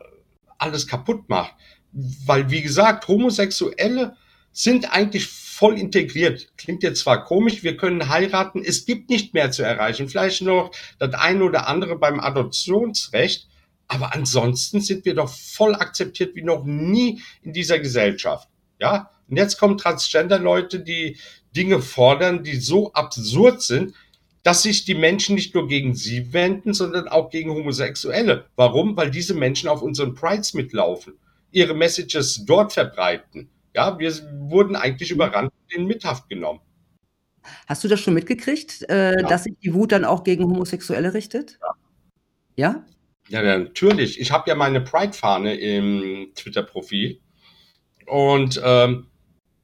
[0.59, 1.55] alles kaputt macht.
[1.91, 4.15] Weil, wie gesagt, Homosexuelle
[4.51, 6.49] sind eigentlich voll integriert.
[6.57, 10.07] Klingt jetzt zwar komisch, wir können heiraten, es gibt nicht mehr zu erreichen.
[10.07, 13.47] Vielleicht noch das eine oder andere beim Adoptionsrecht,
[13.87, 18.47] aber ansonsten sind wir doch voll akzeptiert wie noch nie in dieser Gesellschaft.
[18.81, 19.11] Ja?
[19.29, 21.17] Und jetzt kommen Transgender-Leute, die
[21.55, 23.93] Dinge fordern, die so absurd sind,
[24.43, 28.45] dass sich die Menschen nicht nur gegen sie wenden, sondern auch gegen Homosexuelle.
[28.55, 28.97] Warum?
[28.97, 31.13] Weil diese Menschen auf unseren Prides mitlaufen,
[31.51, 33.49] ihre Messages dort verbreiten.
[33.75, 34.11] Ja, wir
[34.49, 36.59] wurden eigentlich überrannt und in Mithaft genommen.
[37.67, 39.27] Hast du das schon mitgekriegt, äh, Ja.
[39.27, 41.59] dass sich die Wut dann auch gegen Homosexuelle richtet?
[42.55, 42.83] Ja?
[43.29, 44.19] Ja, ja, natürlich.
[44.19, 47.19] Ich habe ja meine Pride-Fahne im Twitter-Profil
[48.05, 49.07] und, ähm,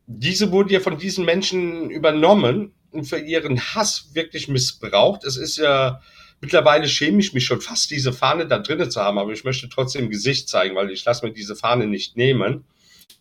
[0.08, 5.26] diese wurde ja von diesen Menschen übernommen und für ihren Hass wirklich missbraucht.
[5.26, 6.02] Es ist ja
[6.40, 9.70] mittlerweile schäme ich mich schon fast, diese Fahne da drinnen zu haben, aber ich möchte
[9.70, 12.66] trotzdem Gesicht zeigen, weil ich lasse mir diese Fahne nicht nehmen,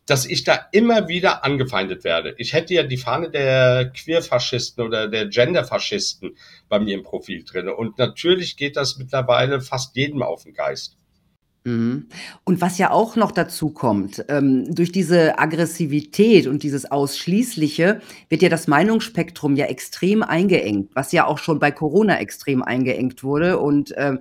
[0.07, 2.35] dass ich da immer wieder angefeindet werde.
[2.39, 6.37] Ich hätte ja die Fahne der Queerfaschisten oder der Genderfaschisten
[6.69, 10.97] bei mir im Profil drinne und natürlich geht das mittlerweile fast jedem auf den Geist.
[11.67, 12.07] Mhm.
[12.45, 18.43] Und was ja auch noch dazu kommt, ähm, durch diese Aggressivität und dieses Ausschließliche wird
[18.43, 23.59] ja das Meinungsspektrum ja extrem eingeengt, was ja auch schon bei Corona extrem eingeengt wurde
[23.59, 24.21] und, ähm,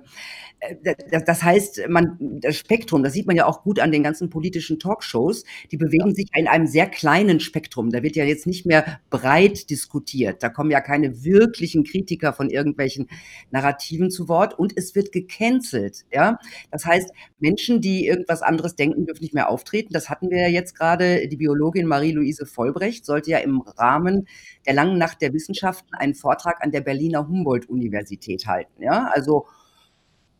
[1.26, 4.78] das heißt, man das Spektrum, das sieht man ja auch gut an den ganzen politischen
[4.78, 6.14] Talkshows, die bewegen Ja.
[6.14, 7.90] sich in einem sehr kleinen Spektrum.
[7.90, 10.42] Da wird ja jetzt nicht mehr breit diskutiert.
[10.42, 13.08] Da kommen ja keine wirklichen Kritiker von irgendwelchen
[13.50, 16.38] Narrativen zu Wort und es wird gecancelt, ja?
[16.70, 19.92] Das heißt, Menschen, die irgendwas anderes denken, dürfen nicht mehr auftreten.
[19.92, 21.28] Das hatten wir ja jetzt grade.
[21.28, 24.26] Die Biologin Marie-Louise Vollbrecht sollte ja im Rahmen
[24.66, 29.10] der Langen Nacht der Wissenschaften einen Vortrag an der Berliner Humboldt-Universität halten, ja?
[29.12, 29.46] Also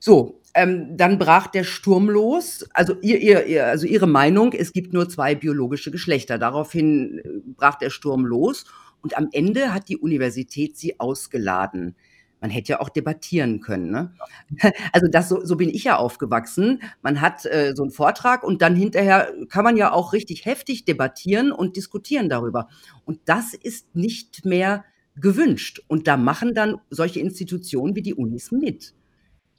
[0.07, 2.67] so, ähm, dann brach der Sturm los.
[2.75, 6.39] Also ihr ihr ihr also ihre Meinung, es gibt nur 2 biologische Geschlechter.
[6.39, 8.65] Daraufhin, äh, brach der Sturm los
[9.03, 11.97] und am Ende hat die Universität sie ausgeladen.
[12.41, 14.15] Man hätte ja auch debattieren können, ne?
[14.93, 16.83] Also das so so bin ich ja aufgewachsen.
[17.03, 20.85] Man hat, äh, so 'n Vortrag und dann hinterher kann man ja auch richtig heftig
[20.87, 22.69] debattieren und diskutieren darüber.
[23.07, 24.85] Und das ist nicht mehr
[25.17, 25.83] gewünscht.
[25.89, 28.95] Und da machen dann solche Institutionen wie die Unis mit.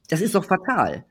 [0.07, 1.05] Das ist doch fatal.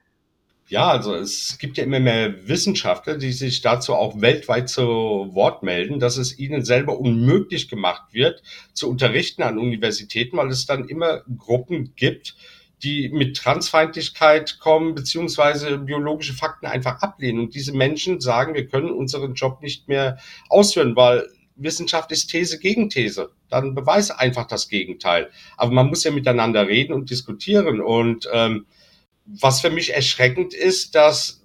[0.68, 5.62] Ja, also es gibt ja immer mehr Wissenschaftler, die sich dazu auch weltweit zu Wort
[5.62, 10.88] melden, dass es ihnen selber unmöglich gemacht wird, zu unterrichten an Universitäten, weil es dann
[10.88, 12.34] immer Gruppen gibt,
[12.82, 17.40] die mit Transfeindlichkeit kommen, beziehungsweise biologische Fakten einfach ablehnen.
[17.40, 22.58] Und diese Menschen sagen, wir können unseren Job nicht mehr ausführen, weil Wissenschaft ist These
[22.58, 23.30] gegen These.
[23.48, 25.30] Dann beweise einfach das Gegenteil.
[25.56, 27.80] Aber man muss ja miteinander reden und diskutieren.
[27.80, 28.66] Und ähm,
[29.26, 31.42] was für mich erschreckend ist, dass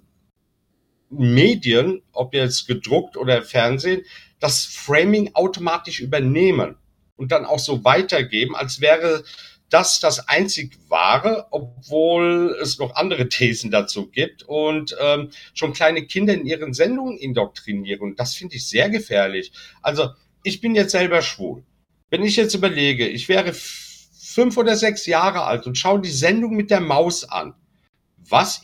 [1.10, 4.02] Medien, ob jetzt gedruckt oder Fernsehen,
[4.40, 6.76] das Framing automatisch übernehmen
[7.16, 9.24] und dann auch so weitergeben, als wäre
[9.68, 16.06] das das einzig wahre, obwohl es noch andere Thesen dazu gibt und ähm, schon kleine
[16.06, 18.02] Kinder in ihren Sendungen indoktrinieren.
[18.02, 19.52] Und das finde ich sehr gefährlich.
[19.80, 20.10] Also
[20.42, 21.62] ich bin jetzt selber schwul.
[22.10, 26.54] Wenn ich jetzt überlege, ich wäre fünf oder sechs Jahre alt und schaue die Sendung
[26.54, 27.54] mit der Maus an,
[28.28, 28.60] was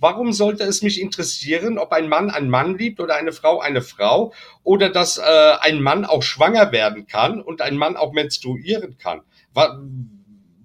[0.00, 3.82] warum sollte es mich interessieren, ob ein Mann einen Mann liebt oder eine Frau eine
[3.82, 8.96] Frau oder dass äh, ein Mann auch schwanger werden kann und ein Mann auch menstruieren
[8.98, 9.22] kann?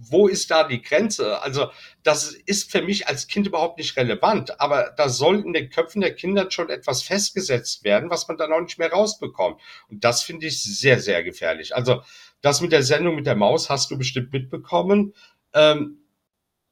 [0.08, 1.42] Wo ist da die Grenze?
[1.42, 1.72] Also
[2.04, 6.02] das ist für mich als Kind überhaupt nicht relevant, aber da soll in den Köpfen
[6.02, 9.60] der Kinder schon etwas festgesetzt werden, was man dann auch nicht mehr rausbekommt.
[9.90, 11.76] Und das finde ich sehr, sehr gefährlich.
[11.76, 12.04] Also
[12.42, 15.16] das mit der Sendung mit der Maus hast du bestimmt mitbekommen.
[15.54, 16.05] Ähm,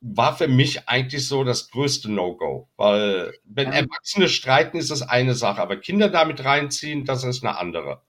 [0.05, 2.67] war für mich eigentlich so das größte No-Go.
[2.75, 3.79] Weil wenn ja.
[3.79, 8.01] Erwachsene streiten, ist das eine Sache, aber Kinder damit reinziehen, das ist eine andere.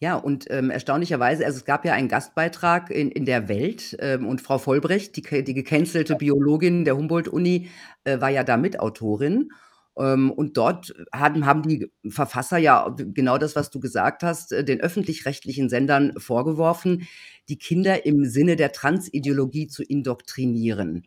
[0.00, 4.26] Ja, und ähm, erstaunlicherweise, also es gab ja einen Gastbeitrag in, in der Welt ähm,
[4.26, 7.70] und Frau Vollbrecht, die, die gecancelte Biologin der Humboldt-Uni,
[8.04, 9.50] äh, war ja da Mitautorin.
[9.98, 14.80] Ähm, und dort haben, die Verfasser ja genau das, was du gesagt hast, äh, den
[14.80, 17.06] öffentlich-rechtlichen Sendern vorgeworfen,
[17.48, 21.06] die Kinder im Sinne der Transideologie zu indoktrinieren.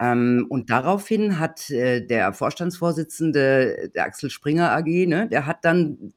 [0.00, 6.14] Ähm, und daraufhin hat äh, der Vorstandsvorsitzende der Axel Springer AG, ne, der hat dann,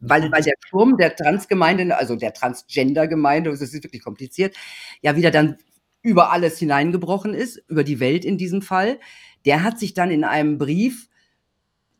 [0.00, 4.56] weil, weil der Turm der Transgemeinde, also der Transgender-Gemeinde, das ist wirklich kompliziert,
[5.02, 5.58] ja wieder dann
[6.02, 8.98] über alles hineingebrochen ist, über die Welt in diesem Fall,
[9.44, 11.09] der hat sich dann in einem Brief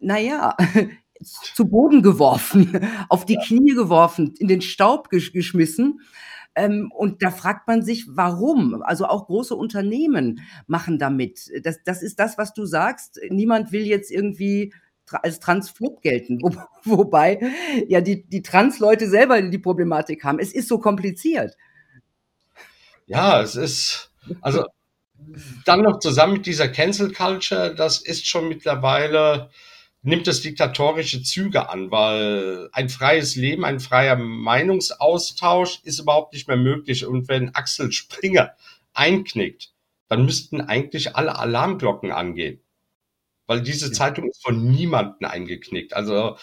[0.01, 0.57] naja,
[1.55, 3.43] zu Boden geworfen, auf die ja.
[3.43, 6.01] Knie geworfen, in den Staub gesch geschmissen.
[6.57, 8.83] Ähm, und da fragt man sich, warum?
[8.83, 11.49] Also auch große Unternehmen machen damit.
[11.63, 13.21] Das, das ist das, was du sagst.
[13.31, 14.73] Niemand will jetzt irgendwie
[15.13, 16.39] als Transphob gelten.
[16.43, 16.53] Wo,
[16.85, 17.41] wobei
[17.89, 20.39] ja die, die Trans-Leute selber die Problematik haben.
[20.39, 21.57] Es ist so kompliziert.
[23.07, 24.65] Ja, es ist, also
[25.65, 29.51] dann noch zusammen mit dieser Cancel Culture, das ist schon mittlerweile
[30.03, 36.49] nimmt es diktatorische Züge an, weil ein freies Leben, ein freier Meinungsaustausch ist überhaupt nicht
[36.49, 37.05] mehr möglich.
[37.05, 38.55] Und wenn Axel Springer
[38.95, 39.73] einknickt,
[40.09, 42.61] dann müssten eigentlich alle Alarmglocken angehen.
[43.47, 45.95] Weil diese Zeitung ist von niemanden eingeknickt.
[45.95, 46.37] Also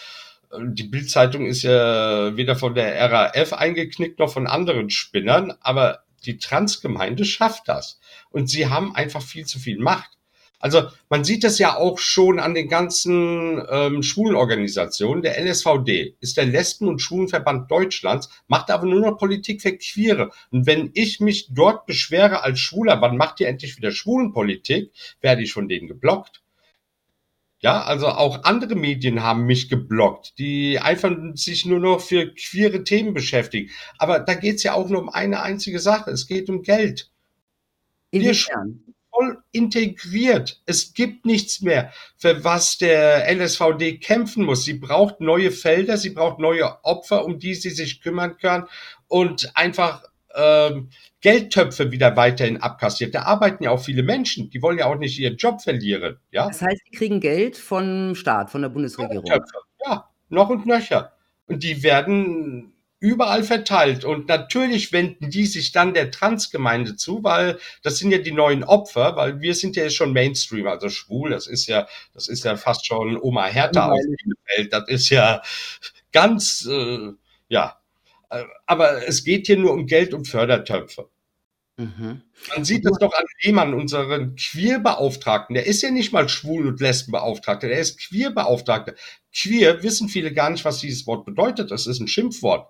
[0.50, 6.04] äh, die Bildzeitung ist ja weder von der RAF eingeknickt noch von anderen Spinnern, aber
[6.24, 8.00] die Transgemeinde schafft das.
[8.30, 10.17] Und sie haben einfach viel zu viel Macht.
[10.60, 15.22] Also man sieht das ja auch schon an den ganzen ähm, Schwulenorganisationen.
[15.22, 20.30] Der LSVD ist der Lesben- und Schwulenverband Deutschlands, macht aber nur noch Politik für Queere.
[20.50, 24.90] Und wenn ich mich dort beschwere als Schwuler, wann macht ihr endlich wieder Schwulenpolitik,
[25.20, 26.42] werde ich von denen geblockt.
[27.60, 32.84] Ja, also auch andere Medien haben mich geblockt, die einfach sich nur noch für queere
[32.84, 33.70] Themen beschäftigen.
[33.98, 36.10] Aber da geht's ja auch nur um eine einzige Sache.
[36.10, 37.10] Es geht um Geld.
[38.10, 38.84] Inwiefern?
[39.18, 40.60] Voll integriert.
[40.66, 44.64] Es gibt nichts mehr, für was der LSVD kämpfen muss.
[44.64, 48.68] Sie braucht neue Felder, sie braucht neue Opfer, um die sie sich kümmern kann
[49.08, 50.04] und einfach
[50.34, 53.14] ähm, Geldtöpfe wieder weiterhin abkassiert.
[53.14, 56.18] Da arbeiten ja auch viele Menschen, die wollen ja auch nicht ihren Job verlieren.
[56.30, 56.46] Ja?
[56.46, 59.24] Das heißt, sie kriegen Geld vom Staat, von der Bundesregierung.
[59.24, 61.12] Geldtöpfe, ja, noch und nöcher.
[61.46, 64.04] Und die werden überall verteilt.
[64.04, 68.64] Und natürlich wenden die sich dann der Transgemeinde zu, weil das sind ja die neuen
[68.64, 72.56] Opfer, weil wir sind ja schon Mainstream, also schwul, das ist ja, das ist ja
[72.56, 75.42] fast schon Oma Hertha aus Bielefeld, das ist ja
[76.12, 77.12] ganz, äh,
[77.48, 77.78] ja.
[78.30, 81.08] Äh, aber es geht hier nur um Geld und Fördertöpfe.
[81.76, 82.22] Mhm.
[82.56, 85.54] Man sieht das doch an Lehmann, unseren Queerbeauftragten.
[85.54, 88.94] Der ist ja nicht mal Schwul- und Lesbenbeauftragter, der ist Queerbeauftragter.
[89.32, 91.70] Queer wissen viele gar nicht, was dieses Wort bedeutet.
[91.70, 92.68] Das ist ein Schimpfwort.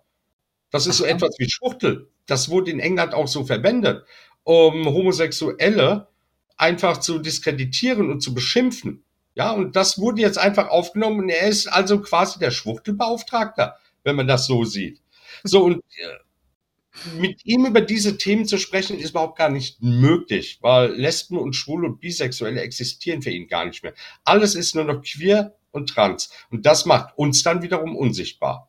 [0.71, 2.09] Das ist so etwas wie Schwuchtel.
[2.27, 4.05] Das wurde in England auch so verwendet,
[4.45, 6.09] um Homosexuelle
[6.57, 9.05] einfach zu diskreditieren und zu beschimpfen.
[9.35, 14.17] Ja, und das wurde jetzt einfach aufgenommen und er ist also quasi der Schwuchtelbeauftragter, wenn
[14.17, 15.01] man das so sieht.
[15.45, 20.59] So, und äh, mit ihm über diese Themen zu sprechen, ist überhaupt gar nicht möglich,
[20.61, 23.95] weil Lesben und Schwule und Bisexuelle existieren für ihn gar nicht mehr.
[24.25, 26.31] Alles ist nur noch queer und trans.
[26.51, 28.68] Und das macht uns dann wiederum unsichtbar.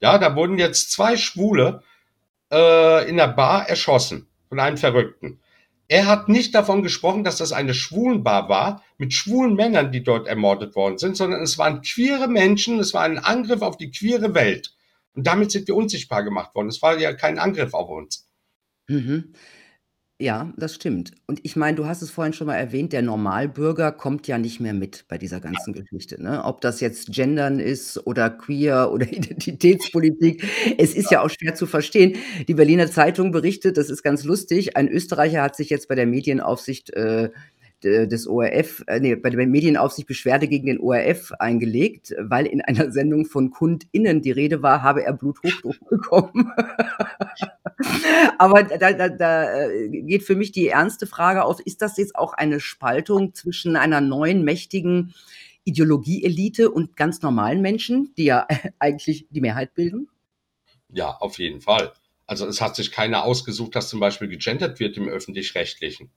[0.00, 1.82] Ja, da wurden jetzt zwei Schwule
[2.50, 5.40] äh, in der Bar erschossen von einem Verrückten.
[5.88, 10.28] Er hat nicht davon gesprochen, dass das eine Schwulenbar war mit schwulen Männern, die dort
[10.28, 14.34] ermordet worden sind, sondern es waren queere Menschen, es war ein Angriff auf die queere
[14.34, 14.72] Welt.
[15.14, 16.68] Und damit sind wir unsichtbar gemacht worden.
[16.68, 18.28] Es war ja kein Angriff auf uns.
[18.86, 19.32] Mhm.
[20.20, 21.12] Ja, das stimmt.
[21.26, 24.60] Und ich meine, du hast es vorhin schon mal erwähnt, der Normalbürger kommt ja nicht
[24.60, 26.44] mehr mit bei dieser ganzen Geschichte, ne?
[26.44, 30.44] Ob das jetzt Gendern ist oder Queer oder Identitätspolitik.
[30.76, 32.18] Es ist ja auch schwer zu verstehen.
[32.48, 36.06] Die Berliner Zeitung berichtet, das ist ganz lustig, ein Österreicher hat sich jetzt bei der
[36.06, 37.30] Medienaufsicht äh,
[37.84, 42.90] des ORF, äh, nee, bei der Medienaufsicht Beschwerde gegen den ORF eingelegt, weil in einer
[42.92, 46.52] Sendung von KundInnen die Rede war, habe er Bluthochdruck bekommen.
[48.38, 52.16] Aber da, da, da äh, geht für mich die ernste Frage auf, ist das jetzt
[52.16, 55.14] auch eine Spaltung zwischen einer neuen, mächtigen
[55.64, 58.46] Ideologieelite und ganz normalen Menschen, die ja
[58.78, 60.08] eigentlich die Mehrheit bilden?
[60.92, 61.92] Ja, auf jeden Fall.
[62.26, 66.10] Also es hat sich keiner ausgesucht, dass zum Beispiel gegendert wird im öffentlich-rechtlichen.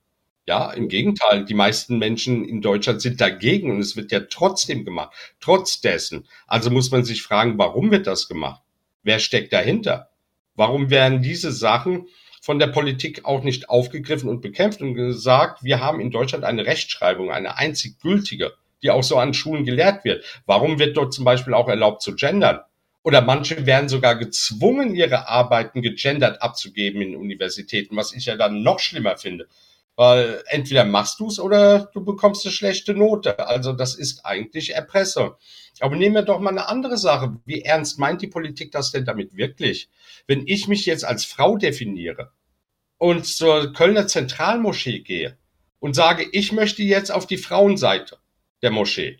[0.46, 4.84] Ja, im Gegenteil, die meisten Menschen in Deutschland sind dagegen und es wird ja trotzdem
[4.84, 6.26] gemacht, trotz dessen.
[6.46, 8.62] Also muss man sich fragen, warum wird das gemacht?
[9.02, 10.10] Wer steckt dahinter?
[10.54, 12.08] Warum werden diese Sachen
[12.42, 16.66] von der Politik auch nicht aufgegriffen und bekämpft und gesagt, wir haben in Deutschland eine
[16.66, 18.52] Rechtschreibung, eine einzig gültige,
[18.82, 20.24] die auch so an Schulen gelehrt wird.
[20.44, 22.60] Warum wird dort zum Beispiel auch erlaubt zu gendern?
[23.02, 28.62] Oder manche werden sogar gezwungen, ihre Arbeiten gegendert abzugeben in Universitäten, was ich ja dann
[28.62, 29.48] noch schlimmer finde.
[29.96, 33.38] Weil entweder machst du es oder du bekommst eine schlechte Note.
[33.38, 35.34] Also das ist eigentlich Erpressung.
[35.80, 37.36] Aber nehmen wir doch mal eine andere Sache.
[37.44, 39.88] Wie ernst meint die Politik das denn damit wirklich?
[40.26, 42.32] Wenn ich mich jetzt als Frau definiere
[42.98, 45.36] und zur Kölner Zentralmoschee gehe
[45.78, 48.18] und sage, ich möchte jetzt auf die Frauenseite
[48.62, 49.18] der Moschee,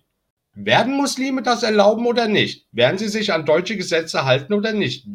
[0.55, 2.67] werden Muslime das erlauben oder nicht?
[2.73, 5.07] Werden sie sich an deutsche Gesetze halten oder nicht?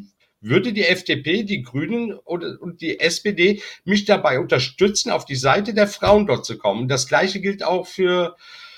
[0.42, 5.88] Würde die FDP, die Grünen und die SPD mich dabei unterstützen, auf die Seite der
[5.88, 6.88] Frauen dort zu kommen.
[6.88, 8.36] Das gleiche gilt auch für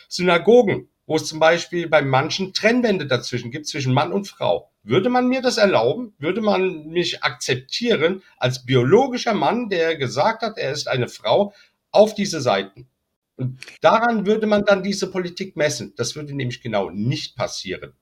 [0.08, 4.72] Synagogen, wo es zum Beispiel bei manchen Trennwände dazwischen gibt, zwischen Mann und Frau.
[4.84, 6.14] Würde man mir das erlauben?
[6.18, 11.54] Würde man mich akzeptieren als biologischer Mann, der gesagt hat, er ist eine Frau,
[11.92, 12.88] auf diese Seiten?
[13.36, 15.94] Und daran würde man dann diese Politik messen.
[15.96, 17.94] Das würde nämlich genau nicht passieren.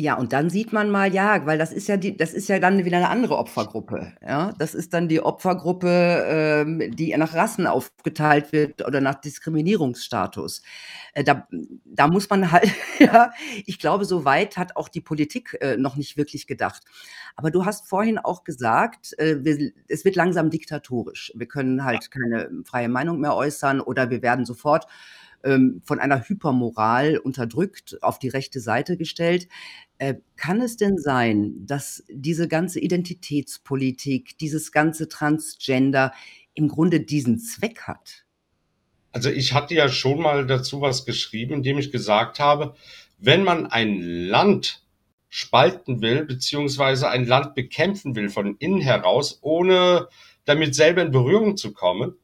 [0.00, 2.58] Ja, und dann sieht man mal, ja, weil das ist ja die das ist ja
[2.58, 4.54] dann wieder eine andere Opfergruppe, ja?
[4.58, 10.62] Das ist dann die Opfergruppe, ähm, die nach Rassen aufgeteilt wird oder nach Diskriminierungsstatus.
[11.12, 11.46] Äh, da
[11.84, 13.30] da muss man halt ja,
[13.66, 16.82] ich glaube, so weit hat auch die Politik, äh, noch nicht wirklich gedacht.
[17.36, 21.30] Aber du hast vorhin auch gesagt, äh, wir es wird langsam diktatorisch.
[21.36, 24.86] Wir können halt keine freie Meinung mehr äußern oder wir werden sofort
[25.44, 29.48] ähm, von einer Hypermoral unterdrückt, auf die rechte Seite gestellt.
[29.98, 36.12] Äh, kann es denn sein, dass diese ganze Identitätspolitik, dieses ganze Transgender
[36.54, 38.24] im Grunde diesen Zweck hat?
[39.12, 42.74] Also ich hatte ja schon mal dazu was geschrieben, indem ich gesagt habe,
[43.18, 44.82] wenn man ein Land
[45.28, 50.08] spalten will, beziehungsweise ein Land bekämpfen will von innen heraus, ohne
[50.44, 52.14] damit selber in Berührung zu kommen,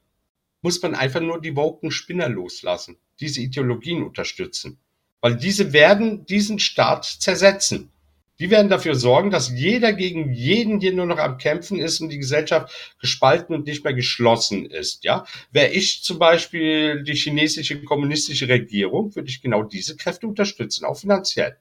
[0.67, 4.81] muss man einfach nur die woken Spinner loslassen diese Ideologien unterstützen.
[5.21, 7.93] Weil diese werden diesen Staat zersetzen.
[8.41, 12.09] Die werden dafür sorgen, dass jeder gegen jeden hier nur noch am Kämpfen ist und
[12.09, 15.05] die Gesellschaft gespalten und nicht mehr geschlossen ist.
[15.05, 20.85] Ja, wäre ich zum Beispiel die chinesische kommunistische Regierung, würde ich genau diese Kräfte unterstützen,
[20.85, 21.59] auch finanziell.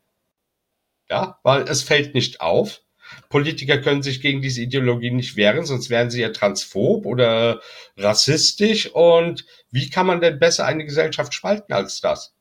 [1.12, 2.82] Ja, weil es fällt nicht auf.
[3.30, 7.62] Politiker können sich gegen diese Ideologie nicht wehren, sonst wären sie ja transphob oder
[7.98, 8.92] rassistisch.
[8.94, 12.34] Und wie kann man denn besser eine Gesellschaft spalten als das?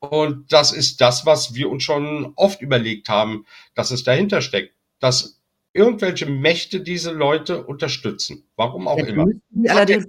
[0.00, 4.74] Und das ist das, was wir uns schon oft überlegt haben, dass es dahinter steckt,
[4.98, 5.40] dass
[5.72, 8.44] irgendwelche Mächte diese Leute unterstützen.
[8.56, 9.26] Warum auch immer.
[9.68, 10.06] Allerdings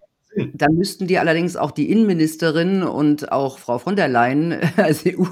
[0.54, 5.26] dann müssten die allerdings auch die Innenministerin und auch Frau von der Leyen als EU,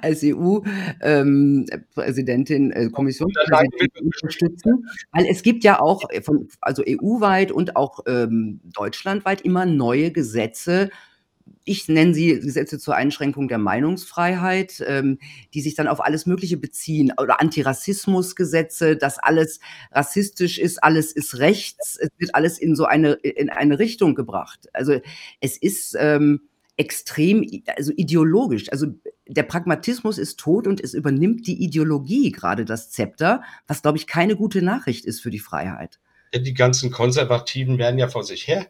[0.00, 7.76] als EU-Präsidentin, ähm, äh, Kommissionspräsidentin unterstützen, weil es gibt ja auch von, also EU-weit und
[7.76, 10.90] auch ähm, deutschlandweit immer neue Gesetze
[11.66, 15.18] ich nenne sie Gesetze zur Einschränkung der Meinungsfreiheit, ähm,
[15.52, 19.58] die sich dann auf alles Mögliche beziehen oder Antirassismusgesetze, dass alles
[19.90, 24.68] rassistisch ist, alles ist rechts, es wird alles in so eine in eine Richtung gebracht.
[24.72, 25.00] Also
[25.40, 26.42] es ist ähm,
[26.76, 27.44] extrem,
[27.76, 28.70] also ideologisch.
[28.70, 28.86] Also
[29.26, 34.06] der Pragmatismus ist tot und es übernimmt die Ideologie gerade das Zepter, was glaube ich
[34.06, 35.98] keine gute Nachricht ist für die Freiheit.
[36.32, 38.66] Die ganzen Konservativen werden ja vor sich her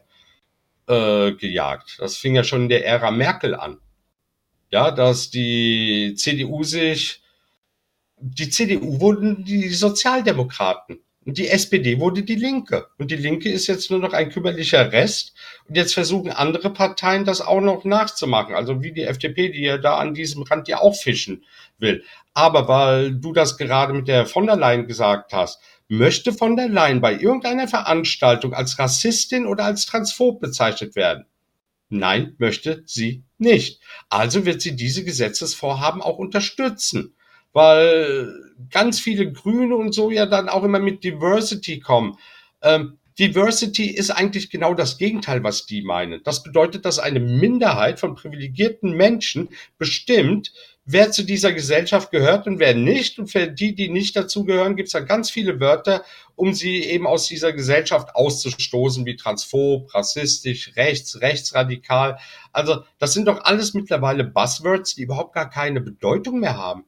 [0.87, 1.97] äh, gejagt.
[1.99, 3.77] Das fing ja schon in der Ära Merkel an.
[4.69, 7.21] Ja, dass die CDU sich,
[8.17, 10.99] die CDU wurden die Sozialdemokraten.
[11.27, 12.87] Und die SPD wurde die Linke.
[12.97, 15.33] Und die Linke ist jetzt nur noch ein kümmerlicher Rest.
[15.67, 18.55] Und jetzt versuchen andere Parteien das auch noch nachzumachen.
[18.55, 21.43] Also wie die FDP, die ja da an diesem Rand ja auch fischen
[21.79, 22.05] will.
[22.33, 26.69] Aber weil du das gerade mit der von der Leyen gesagt hast, möchte von der
[26.69, 31.25] Leyen bei irgendeiner Veranstaltung als Rassistin oder als Transphob bezeichnet werden?
[31.89, 33.81] Nein, möchte sie nicht.
[34.09, 37.13] Also wird sie diese Gesetzesvorhaben auch unterstützen
[37.57, 38.35] weil
[38.69, 42.19] ganz viele Grüne und so ja dann auch immer mit Diversity kommen.
[42.61, 46.21] Ähm, Diversity ist eigentlich genau das Gegenteil, was die meinen.
[46.23, 49.49] Das bedeutet, dass eine Minderheit von privilegierten Menschen
[49.79, 50.53] bestimmt,
[50.85, 53.17] wer zu dieser Gesellschaft gehört und wer nicht.
[53.17, 56.03] Und für die, die nicht dazugehören, gibt es dann ganz viele Wörter,
[56.35, 62.19] um sie eben aus dieser Gesellschaft auszustoßen, wie transphob, rassistisch, rechts, rechtsradikal.
[62.51, 66.85] Also das sind doch alles mittlerweile Buzzwords, die überhaupt gar keine Bedeutung mehr haben.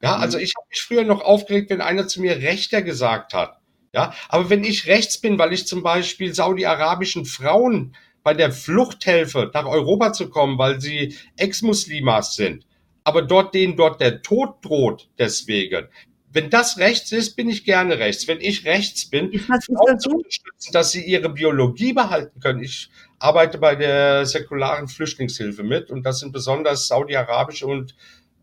[0.00, 0.22] Ja, mhm.
[0.22, 3.61] also ich habe mich früher noch aufgeregt, wenn einer zu mir Rechter gesagt hat.
[3.94, 9.04] Ja, aber wenn ich rechts bin, weil ich zum Beispiel saudi-arabischen Frauen bei der Flucht
[9.04, 12.66] helfe, nach Europa zu kommen, weil sie Ex-Muslimas sind,
[13.04, 15.88] aber dort denen dort der Tod droht deswegen.
[16.34, 18.26] Wenn das rechts ist, bin ich gerne rechts.
[18.26, 22.62] Wenn ich rechts bin, Frauen zu unterstützen, dass sie ihre Biologie behalten können.
[22.62, 22.88] Ich
[23.18, 27.94] arbeite bei der säkularen Flüchtlingshilfe mit und das sind besonders saudi-arabische und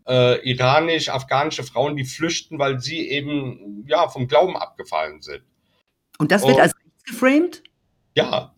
[0.06, 5.42] äh, iranisch-afghanische Frauen, die flüchten, weil sie eben ja vom Glauben abgefallen sind.
[6.18, 7.62] Und das wird Und, als rechts geframed?
[8.14, 8.54] Ja.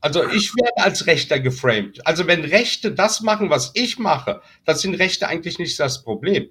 [0.00, 2.06] Also ich werde als Rechter geframed.
[2.06, 6.50] Also wenn Rechte das machen, was ich mache, dann sind Rechte eigentlich nicht das Problem.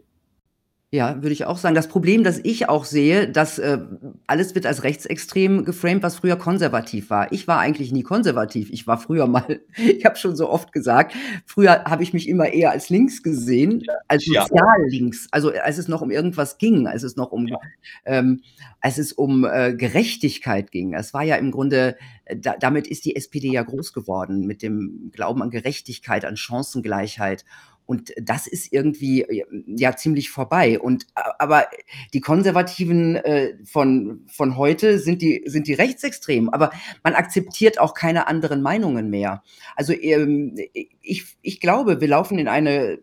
[0.90, 1.76] Ja, würde ich auch sagen.
[1.76, 3.80] Das Problem, das ich auch sehe, dass äh,
[4.26, 7.30] alles wird als rechtsextrem geframed, was früher konservativ war.
[7.34, 8.70] Ich war eigentlich nie konservativ.
[8.72, 11.14] Ich war früher mal, ich habe schon so oft gesagt,
[11.46, 15.28] früher habe ich mich immer eher als links gesehen, als sozial links.
[15.32, 17.60] Also als es noch um irgendwas ging, als es noch um, ja.
[18.06, 18.42] ähm,
[18.80, 20.94] als es um äh, Gerechtigkeit ging.
[20.94, 24.62] Es war ja im Grunde, äh, da, damit ist die SPD ja groß geworden mit
[24.62, 27.44] dem Glauben an Gerechtigkeit, an Chancengleichheit.
[27.88, 29.26] Und das ist irgendwie
[29.66, 30.80] ja ziemlich vorbei.
[30.80, 31.68] Und aber
[32.14, 36.50] die Konservativen äh, von von heute sind die sind die rechtsextrem.
[36.50, 36.72] Aber
[37.02, 39.42] man akzeptiert auch keine anderen Meinungen mehr.
[39.76, 40.56] Also ähm,
[41.02, 43.00] ich ich glaube, wir laufen in eine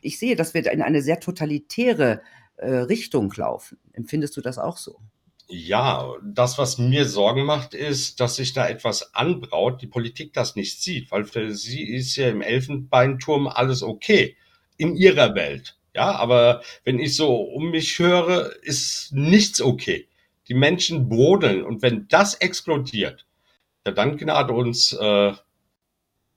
[0.00, 2.20] ich sehe, dass wir in eine sehr totalitäre
[2.56, 3.78] äh, Richtung laufen.
[3.92, 5.00] Empfindest du das auch so?
[5.50, 10.56] Ja, das, was mir Sorgen macht, ist, dass sich da etwas anbraut, die Politik das
[10.56, 14.36] nicht sieht, weil für sie ist ja im Elfenbeinturm alles okay
[14.76, 15.78] in ihrer Welt.
[15.94, 20.06] Ja, aber wenn ich so um mich höre, ist nichts okay.
[20.48, 23.26] Die Menschen brodeln und wenn das explodiert,
[23.86, 25.32] ja, dann gnade uns äh,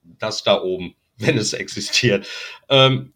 [0.04, 2.28] das da oben, wenn es existiert.
[2.70, 3.14] Ähm,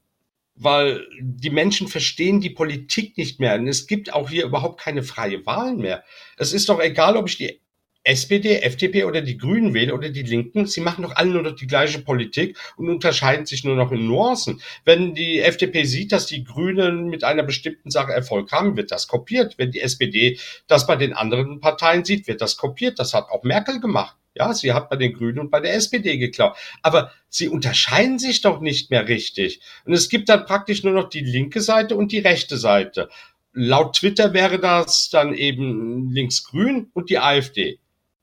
[0.56, 3.56] weil die Menschen verstehen die Politik nicht mehr.
[3.56, 6.04] Und es gibt auch hier überhaupt keine freie Wahl mehr.
[6.38, 7.62] Es ist doch egal, ob ich die
[8.06, 11.56] SPD, FDP oder die Grünen wähle oder die Linken, sie machen doch alle nur noch
[11.56, 14.62] die gleiche Politik und unterscheiden sich nur noch in Nuancen.
[14.86, 19.08] Wenn die FDP sieht, dass die Grünen mit einer bestimmten Sache Erfolg haben, wird das
[19.08, 19.58] kopiert.
[19.58, 20.38] Wenn die SPD
[20.68, 23.00] das bei den anderen Parteien sieht, wird das kopiert.
[23.00, 24.16] Das hat auch Merkel gemacht.
[24.36, 26.58] Ja, sie hat bei den Grünen und bei der SPD geklaut.
[26.82, 29.62] Aber sie unterscheiden sich doch nicht mehr richtig.
[29.86, 33.10] Und es gibt dann praktisch nur noch die linke Seite und die rechte Seite.
[33.54, 37.80] Laut Twitter wäre das dann eben linksgrün und die AfD.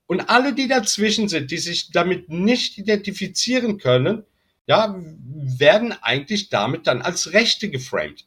[0.06, 4.24] Und alle, die dazwischen sind, die sich damit nicht identifizieren können,
[4.66, 8.26] ja, werden eigentlich damit dann als Rechte geframed.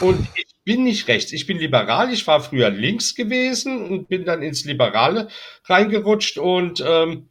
[0.00, 2.12] Und ich bin nicht rechts, ich bin liberal.
[2.12, 5.28] Ich war früher links gewesen und bin dann ins Liberale
[5.64, 7.28] reingerutscht und ähm,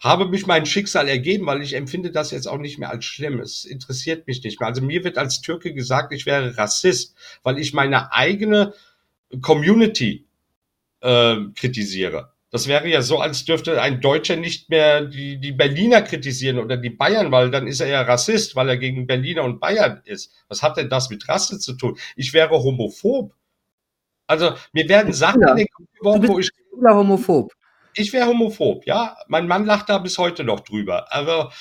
[0.00, 3.38] habe mich mein Schicksal ergeben, weil ich empfinde das jetzt auch nicht mehr als schlimm.
[3.38, 4.68] Es interessiert mich nicht mehr.
[4.68, 7.14] Also mir wird als Türke gesagt, ich wäre Rassist,
[7.44, 8.74] weil ich meine eigene
[9.40, 10.26] Community
[11.00, 12.31] äh, kritisiere.
[12.52, 16.76] Das wäre ja so, als dürfte ein Deutscher nicht mehr die, die Berliner kritisieren oder
[16.76, 20.30] die Bayern, weil dann ist er ja Rassist, weil er gegen Berliner und Bayern ist.
[20.48, 21.96] Was hat denn das mit Rasse zu tun?
[22.14, 23.32] Ich wäre homophob.
[24.26, 25.52] Also mir werden Sachen ja.
[25.52, 26.50] in den Kopf geworfen, wo ich.
[26.86, 27.52] homophob.
[27.94, 29.16] Ich wäre homophob, ja.
[29.28, 31.10] Mein Mann lacht da bis heute noch drüber.
[31.10, 31.52] Aber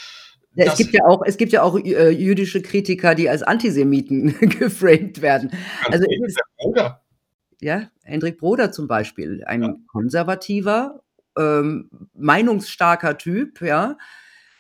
[0.55, 4.37] ja, es gibt ja auch, es gibt ja auch äh, jüdische Kritiker, die als Antisemiten
[4.59, 5.51] geframed werden.
[5.87, 6.37] Also, ist,
[7.61, 9.75] ja, Hendrik Broder zum Beispiel, ein ja.
[9.87, 11.03] konservativer,
[11.37, 13.97] ähm, meinungsstarker Typ, ja,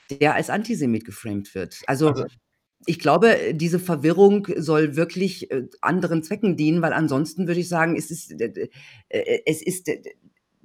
[0.09, 1.81] der als Antisemit geframed wird.
[1.87, 2.25] Also, also
[2.85, 7.95] ich glaube, diese Verwirrung soll wirklich äh, anderen Zwecken dienen, weil ansonsten würde ich sagen,
[7.95, 8.69] es ist, äh,
[9.09, 9.89] äh es ist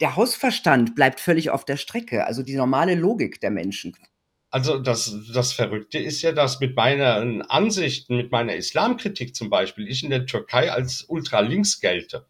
[0.01, 3.97] der Hausverstand bleibt völlig auf der Strecke, also die normale Logik der Menschen.
[4.57, 9.86] Also das, das Verrückte ist ja, dass mit meinen Ansichten, mit meiner Islamkritik zum Beispiel,
[9.86, 12.24] ich in der Türkei als ultralinks gelte.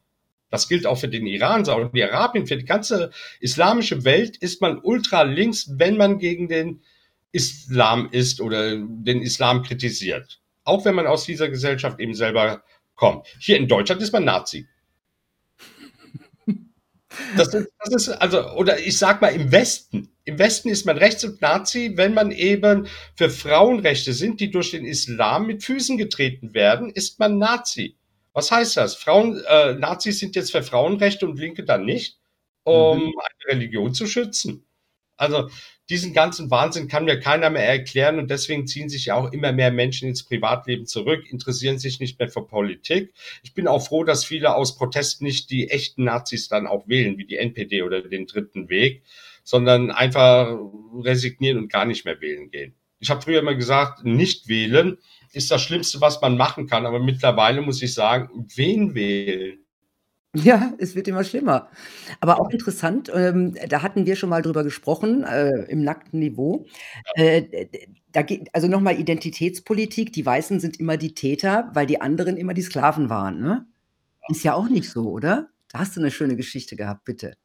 [0.51, 5.23] Das gilt auch für den Iran, Saudi-Arabien, für die ganze islamische Welt ist man ultra
[5.23, 6.83] links, wenn man gegen den
[7.31, 10.41] Islam ist oder den Islam kritisiert.
[10.65, 12.65] Auch wenn man aus dieser Gesellschaft eben selber
[12.97, 13.29] kommt.
[13.39, 14.67] Hier in Deutschland ist man Nazi.
[17.37, 20.09] Das ist, das ist, also, oder ich sag mal im Westen.
[20.25, 24.73] Im Westen ist man rechts und Nazi, wenn man eben für Frauenrechte sind, die durch
[24.73, 27.97] den Islam mit Füßen getreten werden, ist man Nazi.
[28.33, 28.97] Was heißt das?
[28.97, 32.19] Frauen, äh, Nazis sind jetzt für Frauenrechte und Linke dann nicht,
[32.65, 33.05] um mhm.
[33.05, 34.66] eine Religion zu schützen.
[35.17, 35.49] Also
[35.89, 39.53] diesen ganzen Wahnsinn kann mir keiner mehr erklären und deswegen ziehen sich ja auch immer
[39.53, 43.15] mehr Menschen ins Privatleben zurück, interessieren sich nicht mehr für Politik.
[43.43, 47.19] Ich bin auch froh, dass viele aus Protest nicht die echten Nazis dann auch wählen,
[47.19, 49.03] wie die NPD oder den dritten Weg,
[49.45, 50.59] sondern einfach
[51.05, 52.75] resignieren und gar nicht mehr wählen gehen.
[52.99, 54.99] Ich habe früher immer gesagt, nicht wählen
[55.33, 59.66] ist das Schlimmste, was man machen kann, aber mittlerweile muss ich sagen, wen wählen?
[60.45, 61.69] Ja, es wird immer schlimmer.
[62.21, 66.67] Aber auch interessant, ähm, da hatten wir schon mal drüber gesprochen, äh, im nackten Niveau.
[67.15, 67.67] Äh,
[68.13, 72.55] da geht also nochmal Identitätspolitik, die Weißen sind immer die Täter, weil die anderen immer
[72.55, 73.67] die Sklaven waren, ne?
[74.31, 75.51] Ist ja auch nicht so, oder?
[75.71, 77.37] Da hast du eine schöne Geschichte gehabt, bitte.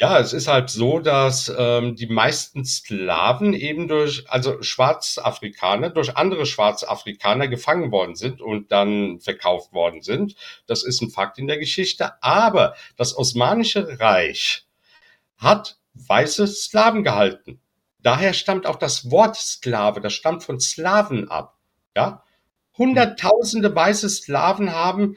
[0.00, 6.16] Ja, es ist halt so, dass ähm, die meisten Sklaven eben durch, also Schwarzafrikaner, durch
[6.16, 10.36] andere Schwarzafrikaner gefangen worden sind und dann verkauft worden sind.
[10.68, 12.22] Das ist ein Fakt in der Geschichte.
[12.22, 14.68] Aber das Osmanische Reich
[15.36, 17.60] hat weiße Sklaven gehalten.
[18.00, 21.58] Daher stammt auch das Wort Sklave, das stammt von Slaven ab.
[21.96, 22.22] Ja?
[22.76, 25.16] Hunderttausende weiße Sklaven haben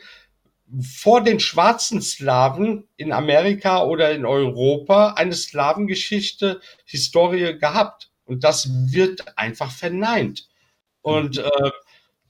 [0.79, 8.11] vor den schwarzen Slawen in Amerika oder in Europa eine Slawengeschichte, Historie gehabt.
[8.25, 10.47] Und das wird einfach verneint.
[11.01, 11.43] Und mhm.
[11.43, 11.71] äh,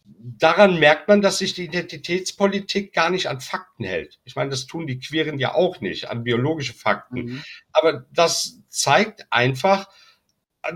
[0.05, 4.19] daran merkt man, dass sich die Identitätspolitik gar nicht an Fakten hält.
[4.23, 7.23] Ich meine, das tun die Queeren ja auch nicht, an biologische Fakten.
[7.25, 7.43] Mhm.
[7.71, 9.87] Aber das zeigt einfach,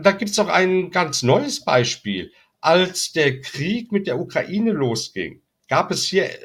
[0.02, 2.32] da gibt es auch ein ganz neues Beispiel.
[2.62, 6.40] Als der Krieg mit der Ukraine losging, gab es hier äh,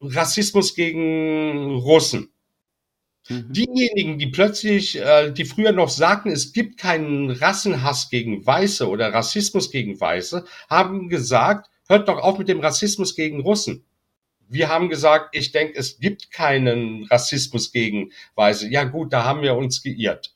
[0.00, 2.30] Rassismus gegen Russen.
[3.28, 3.52] Mhm.
[3.52, 9.12] Diejenigen, die plötzlich, äh, die früher noch sagten, es gibt keinen Rassenhass gegen Weiße oder
[9.12, 13.84] Rassismus gegen Weiße, haben gesagt, hört doch auf mit dem Rassismus gegen Russen.
[14.48, 18.68] Wir haben gesagt, ich denke, es gibt keinen Rassismus gegen Weiße.
[18.70, 20.34] Ja gut, da haben wir uns geirrt.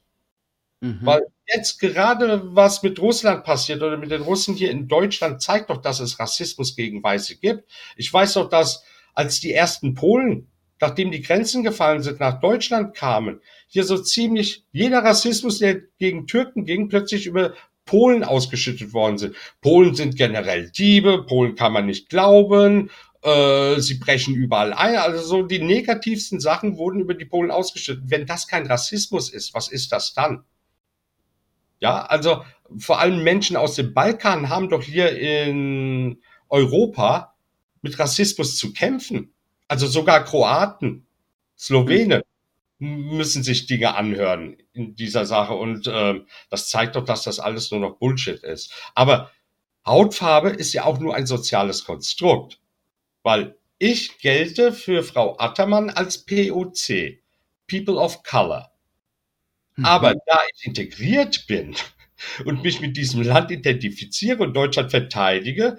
[0.80, 0.98] Mhm.
[1.02, 5.70] Weil jetzt gerade was mit Russland passiert oder mit den Russen hier in Deutschland zeigt
[5.70, 7.70] doch, dass es Rassismus gegen Weiße gibt.
[7.96, 8.84] Ich weiß doch, dass
[9.14, 10.48] als die ersten Polen,
[10.80, 16.26] nachdem die Grenzen gefallen sind, nach Deutschland kamen, hier so ziemlich jeder Rassismus, der gegen
[16.26, 17.54] Türken ging, plötzlich über
[17.84, 19.36] Polen ausgeschüttet worden sind.
[19.60, 22.90] Polen sind generell Diebe, Polen kann man nicht glauben,
[23.22, 24.96] äh, sie brechen überall ein.
[24.96, 28.04] Also so die negativsten Sachen wurden über die Polen ausgeschüttet.
[28.06, 30.44] Wenn das kein Rassismus ist, was ist das dann?
[31.80, 32.44] Ja, also
[32.78, 37.31] vor allem Menschen aus dem Balkan haben doch hier in Europa
[37.82, 39.32] mit Rassismus zu kämpfen.
[39.68, 41.06] Also sogar Kroaten,
[41.58, 42.22] Slowenen
[42.78, 45.54] müssen sich Dinge anhören in dieser Sache.
[45.54, 46.20] Und äh,
[46.50, 48.72] das zeigt doch, dass das alles nur noch Bullshit ist.
[48.94, 49.30] Aber
[49.86, 52.58] Hautfarbe ist ja auch nur ein soziales Konstrukt.
[53.22, 57.20] Weil ich gelte für Frau Attermann als POC,
[57.68, 58.72] People of Color.
[59.76, 59.84] Mhm.
[59.84, 61.74] Aber da ich integriert bin
[62.44, 65.78] und mich mit diesem Land identifiziere und Deutschland verteidige,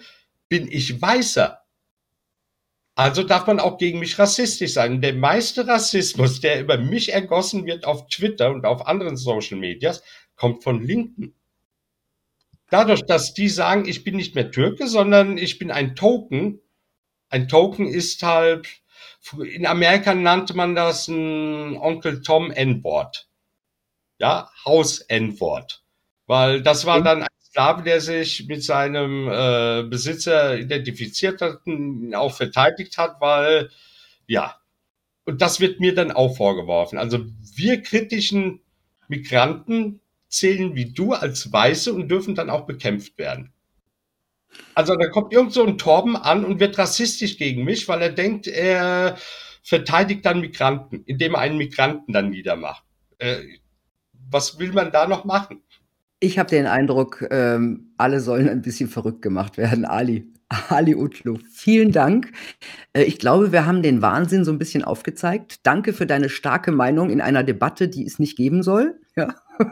[0.50, 1.63] bin ich weißer.
[2.96, 5.02] Also darf man auch gegen mich rassistisch sein.
[5.02, 10.04] Der meiste Rassismus, der über mich ergossen wird auf Twitter und auf anderen Social Medias,
[10.36, 11.34] kommt von Linken.
[12.70, 16.60] Dadurch, dass die sagen, ich bin nicht mehr Türke, sondern ich bin ein Token.
[17.30, 18.68] Ein Token ist halt,
[19.44, 23.28] in Amerika nannte man das ein Onkel Tom N-Wort.
[24.20, 25.84] Ja, Haus-N-Wort.
[26.28, 31.60] Weil das war dann Sklave, der sich mit seinem äh, Besitzer identifiziert hat
[32.16, 33.70] auch verteidigt hat, weil,
[34.26, 34.56] ja,
[35.26, 36.98] und das wird mir dann auch vorgeworfen.
[36.98, 37.20] Also
[37.56, 38.62] wir kritischen
[39.08, 43.54] Migranten zählen wie du als Weiße und dürfen dann auch bekämpft werden.
[44.74, 48.12] Also da kommt irgend so ein Torben an und wird rassistisch gegen mich, weil er
[48.12, 49.16] denkt, er
[49.62, 52.84] verteidigt dann Migranten, indem er einen Migranten dann niedermacht.
[53.20, 53.44] Äh,
[54.12, 55.62] was will man da noch machen?
[56.24, 59.84] Ich habe den Eindruck, ähm, alle sollen ein bisschen verrückt gemacht werden.
[59.84, 60.32] Ali,
[60.70, 62.32] Ali Utlu, vielen Dank.
[62.94, 65.58] Äh, ich glaube, wir haben den Wahnsinn so ein bisschen aufgezeigt.
[65.64, 69.02] Danke für deine starke Meinung in einer Debatte, die es nicht geben soll.
[69.18, 69.36] Ja.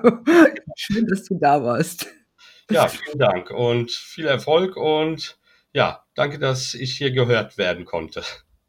[0.75, 2.07] Schön, dass du da warst.
[2.69, 5.39] Ja, vielen Dank und viel Erfolg und
[5.71, 8.23] ja, danke, dass ich hier gehört werden konnte.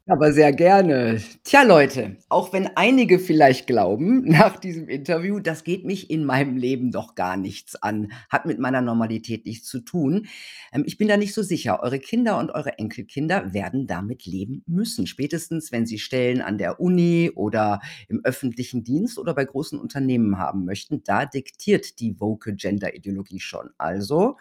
[0.06, 1.22] Aber sehr gerne.
[1.44, 6.56] Tja, Leute, auch wenn einige vielleicht glauben nach diesem Interview, das geht mich in meinem
[6.56, 10.26] Leben doch gar nichts an, hat mit meiner Normalität nichts zu tun.
[10.72, 11.84] Ähm, ich bin da nicht so sicher.
[11.84, 15.06] Eure Kinder und eure Enkelkinder werden damit leben müssen.
[15.06, 20.36] Spätestens, wenn sie Stellen an der Uni oder im öffentlichen Dienst oder bei großen Unternehmen
[20.36, 21.04] haben möchten.
[21.04, 23.70] Da diktiert die woke Gender-Ideologie schon.
[23.78, 24.36] Also,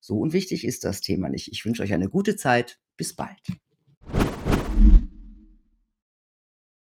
[0.00, 1.52] so unwichtig ist das Thema nicht.
[1.52, 2.80] Ich wünsche euch eine gute Zeit.
[2.96, 3.38] Bis bald.